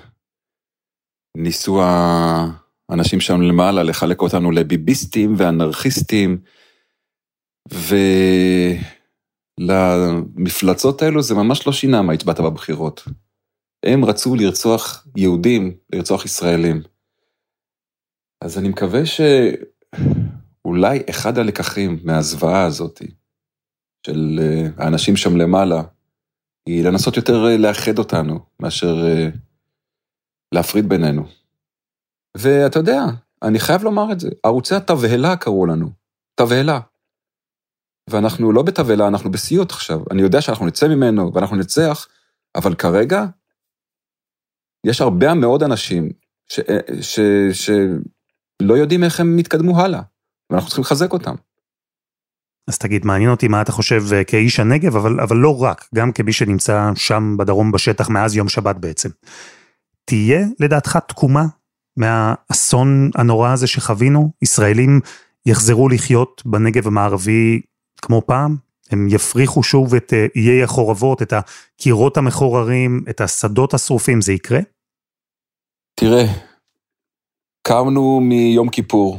ניסו 1.37 1.81
האנשים 1.83 3.21
שם 3.21 3.43
למעלה 3.43 3.83
לחלק 3.83 4.21
אותנו 4.21 4.51
לביביסטים 4.51 5.35
ואנרכיסטים, 5.39 6.39
ולמפלצות 9.61 11.03
האלו 11.03 11.23
זה 11.23 11.35
ממש 11.35 11.67
לא 11.67 11.73
שינה 11.73 12.03
מה 12.03 12.13
הצבעת 12.13 12.41
בבחירות. 12.41 13.03
הם 13.87 14.05
רצו 14.05 14.35
לרצוח 14.35 15.07
יהודים, 15.17 15.77
לרצוח 15.93 16.25
ישראלים. 16.25 16.83
אז 18.45 18.59
אני 18.59 18.69
מקווה 18.69 19.01
שאולי 19.07 21.03
אחד 21.11 21.39
הלקחים 21.39 21.99
מהזוועה 22.05 22.65
הזאת, 22.65 23.03
של 24.07 24.41
אה, 24.43 24.85
האנשים 24.85 25.17
שם 25.17 25.37
למעלה, 25.37 25.83
היא 26.67 26.85
לנסות 26.85 27.17
יותר 27.17 27.47
אה, 27.47 27.57
לאחד 27.57 27.99
אותנו, 27.99 28.39
מאשר 28.61 28.95
אה, 29.07 29.29
להפריד 30.55 30.89
בינינו. 30.89 31.23
ואתה 32.37 32.79
יודע, 32.79 33.01
אני 33.43 33.59
חייב 33.59 33.83
לומר 33.83 34.13
את 34.13 34.21
זה, 34.21 34.29
ערוצי 34.47 34.75
התבהלה 34.75 35.37
קראו 35.37 35.67
לנו, 35.67 35.91
תבהלה. 36.35 36.81
ואנחנו 38.11 38.53
לא 38.53 38.63
בתבהלה, 38.63 39.09
אנחנו 39.09 39.31
בסיוט 39.31 39.71
עכשיו. 39.71 40.01
אני 40.11 40.23
יודע 40.23 40.41
שאנחנו 40.41 40.67
נצא 40.67 40.89
ממנו 40.89 41.35
ואנחנו 41.35 41.57
נצח, 41.57 42.09
אבל 42.55 42.75
כרגע 42.75 43.25
יש 44.87 45.01
הרבה 45.01 45.35
מאוד 45.35 45.63
אנשים 45.63 46.13
ש, 46.49 46.61
ש, 47.01 47.21
ש, 47.53 47.71
לא 48.63 48.75
יודעים 48.75 49.05
איך 49.05 49.21
הם 49.21 49.39
יתקדמו 49.39 49.81
הלאה, 49.81 50.01
ואנחנו 50.51 50.69
צריכים 50.69 50.83
לחזק 50.83 51.13
אותם. 51.13 51.35
אז 52.69 52.79
תגיד, 52.79 53.07
מעניין 53.07 53.31
אותי 53.31 53.49
מה 53.49 53.63
אתה 53.63 53.73
חושב 53.73 54.03
אה, 54.13 54.25
כאיש 54.25 54.61
הנגב, 54.61 54.97
אבל, 54.97 55.21
אבל 55.21 55.37
לא 55.37 55.63
רק, 55.63 55.89
גם 55.95 56.13
כמי 56.13 56.33
שנמצא 56.33 56.91
שם 56.95 57.37
בדרום 57.39 57.73
בשטח 57.73 58.09
מאז 58.09 58.37
יום 58.37 58.49
שבת 58.49 58.77
בעצם. 58.77 59.09
תהיה 60.05 60.47
לדעתך 60.61 60.99
תקומה 61.09 61.45
מהאסון 61.97 63.11
הנורא 63.15 63.53
הזה 63.53 63.67
שחווינו? 63.67 64.33
ישראלים 64.43 65.01
יחזרו 65.47 65.89
לחיות 65.89 66.43
בנגב 66.45 66.87
המערבי 66.87 67.61
כמו 68.03 68.23
פעם? 68.27 68.57
הם 68.91 69.09
יפריחו 69.11 69.63
שוב 69.63 69.95
את 69.95 70.13
אה, 70.13 70.27
איי 70.37 70.63
החורבות, 70.63 71.23
את 71.23 71.33
הקירות 71.33 72.17
המחוררים, 72.17 73.05
את 73.11 73.21
השדות 73.21 73.75
השרופים, 73.75 74.21
זה 74.21 74.33
יקרה? 74.33 74.61
תראה, 75.95 76.25
קמנו 77.69 78.21
מיום 78.21 78.69
כיפור, 78.69 79.19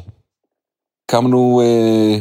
קמנו 1.12 1.62
אה, 1.62 2.20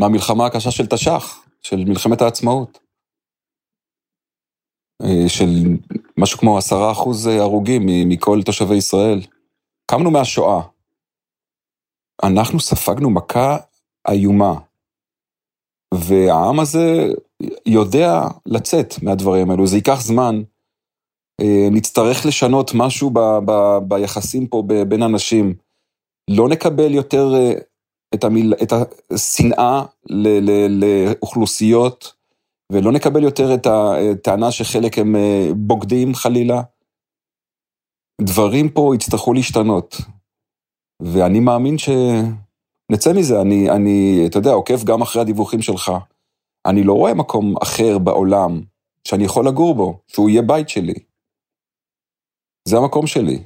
מהמלחמה 0.00 0.46
הקשה 0.46 0.70
של 0.70 0.86
תש"ח, 0.86 1.46
של 1.62 1.76
מלחמת 1.76 2.20
העצמאות. 2.20 2.78
אה, 5.02 5.28
של 5.28 5.76
משהו 6.18 6.38
כמו 6.38 6.58
עשרה 6.58 6.92
אחוז 6.92 7.26
הרוגים 7.26 7.82
מכל 7.86 8.38
תושבי 8.44 8.76
ישראל. 8.76 9.20
קמנו 9.90 10.10
מהשואה. 10.10 10.62
אנחנו 12.24 12.60
ספגנו 12.60 13.10
מכה 13.10 13.56
איומה. 14.08 14.54
והעם 15.94 16.60
הזה 16.60 17.06
יודע 17.66 18.20
לצאת 18.46 19.02
מהדברים 19.02 19.50
האלו, 19.50 19.66
זה 19.66 19.76
ייקח 19.76 20.00
זמן. 20.00 20.42
אה, 21.40 21.68
נצטרך 21.70 22.26
לשנות 22.26 22.70
משהו 22.74 23.10
ב, 23.10 23.18
ב, 23.44 23.78
ביחסים 23.88 24.46
פה 24.46 24.62
בין 24.88 25.02
אנשים. 25.02 25.54
לא 26.30 26.48
נקבל 26.48 26.94
יותר 26.94 27.34
אה, 27.34 27.52
את, 28.14 28.24
המיל, 28.24 28.54
את 28.62 28.72
השנאה 29.10 29.82
ל, 30.10 30.28
ל, 30.28 30.84
לאוכלוסיות, 30.84 32.12
ולא 32.72 32.92
נקבל 32.92 33.22
יותר 33.22 33.54
את 33.54 33.66
הטענה 33.66 34.50
שחלק 34.50 34.98
הם 34.98 35.16
אה, 35.16 35.48
בוגדים 35.56 36.14
חלילה. 36.14 36.62
דברים 38.20 38.68
פה 38.68 38.92
יצטרכו 38.94 39.32
להשתנות. 39.32 39.96
ואני 41.02 41.40
מאמין 41.40 41.76
שנצא 41.78 43.12
מזה. 43.12 43.40
אני, 43.40 43.70
אני, 43.70 44.24
אתה 44.26 44.38
יודע, 44.38 44.50
עוקב 44.50 44.84
גם 44.84 45.02
אחרי 45.02 45.22
הדיווחים 45.22 45.62
שלך. 45.62 45.92
אני 46.66 46.82
לא 46.82 46.92
רואה 46.92 47.14
מקום 47.14 47.54
אחר 47.62 47.98
בעולם 47.98 48.60
שאני 49.08 49.24
יכול 49.24 49.48
לגור 49.48 49.74
בו, 49.74 49.98
שהוא 50.06 50.30
יהיה 50.30 50.42
בית 50.42 50.68
שלי. 50.68 50.94
זה 52.66 52.76
המקום 52.76 53.06
שלי. 53.06 53.38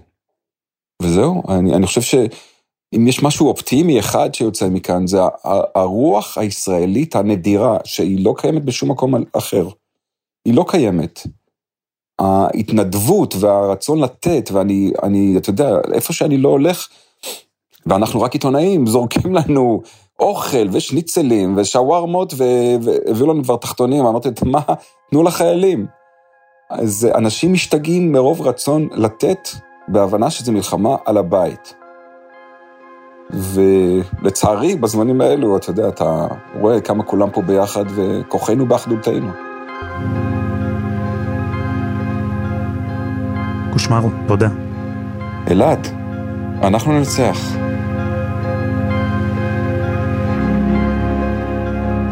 וזהו, 1.02 1.42
אני, 1.48 1.74
אני 1.74 1.87
חושב 1.87 2.00
שאם 2.00 3.09
יש 3.09 3.22
משהו 3.22 3.48
אופטימי 3.48 3.98
אחד 4.00 4.35
שיוצא 4.35 4.68
מכאן, 4.68 5.06
זה 5.06 5.18
הרוח 5.74 6.38
הישראלית 6.38 7.16
הנדירה, 7.16 7.78
שהיא 7.85 8.24
לא 8.24 8.35
קיימת 8.38 8.64
בשום 8.64 8.90
מקום 8.90 9.14
אחר. 9.33 9.68
היא 10.44 10.54
לא 10.54 10.64
קיימת. 10.68 11.20
ההתנדבות 12.18 13.35
והרצון 13.40 14.00
לתת, 14.00 14.50
ואני, 14.52 14.92
אני, 15.02 15.35
אתה 15.37 15.50
יודע, 15.50 15.70
איפה 15.92 16.12
שאני 16.12 16.37
לא 16.37 16.48
הולך, 16.48 16.88
ואנחנו 17.87 18.20
רק 18.20 18.33
עיתונאים, 18.33 18.87
זורקים 18.87 19.35
לנו 19.35 19.83
אוכל 20.18 20.68
ושניצלים 20.72 21.56
ושווארמות, 21.56 22.35
והביאו 22.37 23.26
לנו 23.26 23.44
כבר 23.44 23.56
תחתונים, 23.56 24.06
אמרתי, 24.06 24.28
מה, 24.44 24.61
תנו 25.11 25.22
לחיילים. 25.22 25.99
אז 26.70 27.09
אנשים 27.14 27.52
משתגעים 27.52 28.12
מרוב 28.12 28.40
רצון 28.40 28.88
לתת, 28.92 29.48
בהבנה 29.88 30.30
שזו 30.30 30.52
מלחמה 30.52 30.96
על 31.04 31.16
הבית. 31.16 31.74
ולצערי, 33.30 34.76
בזמנים 34.76 35.20
האלו, 35.20 35.56
אתה 35.56 35.70
יודע, 35.70 35.88
אתה 35.88 36.26
רואה 36.61 36.80
כמה 36.80 37.04
כולם 37.04 37.30
פה 37.30 37.42
ביחד, 37.42 37.85
וכוחנו 37.94 38.66
באחדותנו. 38.66 39.30
קושמרו, 43.72 44.09
תודה. 44.28 44.48
אלעד, 45.50 45.88
אנחנו 46.62 46.92
ננצח. 46.92 47.38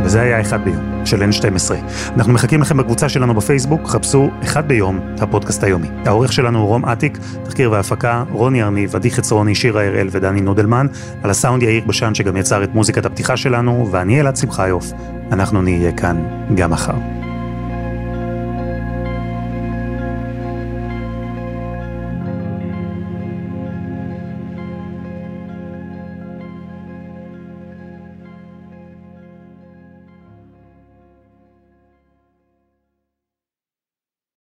וזה 0.04 0.20
היה 0.20 0.40
אחד 0.40 0.64
ביום. 0.64 0.97
של 1.08 1.22
N12. 1.22 1.74
אנחנו 2.16 2.32
מחכים 2.32 2.60
לכם 2.60 2.76
בקבוצה 2.76 3.08
שלנו 3.08 3.34
בפייסבוק, 3.34 3.88
חפשו 3.88 4.30
אחד 4.42 4.68
ביום, 4.68 5.00
הפודקאסט 5.20 5.64
היומי. 5.64 5.88
העורך 6.06 6.32
שלנו 6.32 6.58
הוא 6.58 6.68
רום 6.68 6.84
אטיק, 6.84 7.18
תחקיר 7.44 7.72
והפקה, 7.72 8.24
רוני 8.30 8.62
ארניב, 8.62 8.96
עדי 8.96 9.10
חצרוני, 9.10 9.54
שירה 9.54 9.86
הראל 9.86 10.08
ודני 10.10 10.40
נודלמן, 10.40 10.86
על 11.22 11.30
הסאונד 11.30 11.62
יאיר 11.62 11.84
בשן 11.86 12.14
שגם 12.14 12.36
יצר 12.36 12.64
את 12.64 12.74
מוזיקת 12.74 13.06
הפתיחה 13.06 13.36
שלנו, 13.36 13.88
ואני 13.90 14.20
אלעד 14.20 14.36
שמחיוף. 14.36 14.92
אנחנו 15.32 15.62
נהיה 15.62 15.92
כאן 15.92 16.16
גם 16.54 16.70
מחר. 16.70 17.17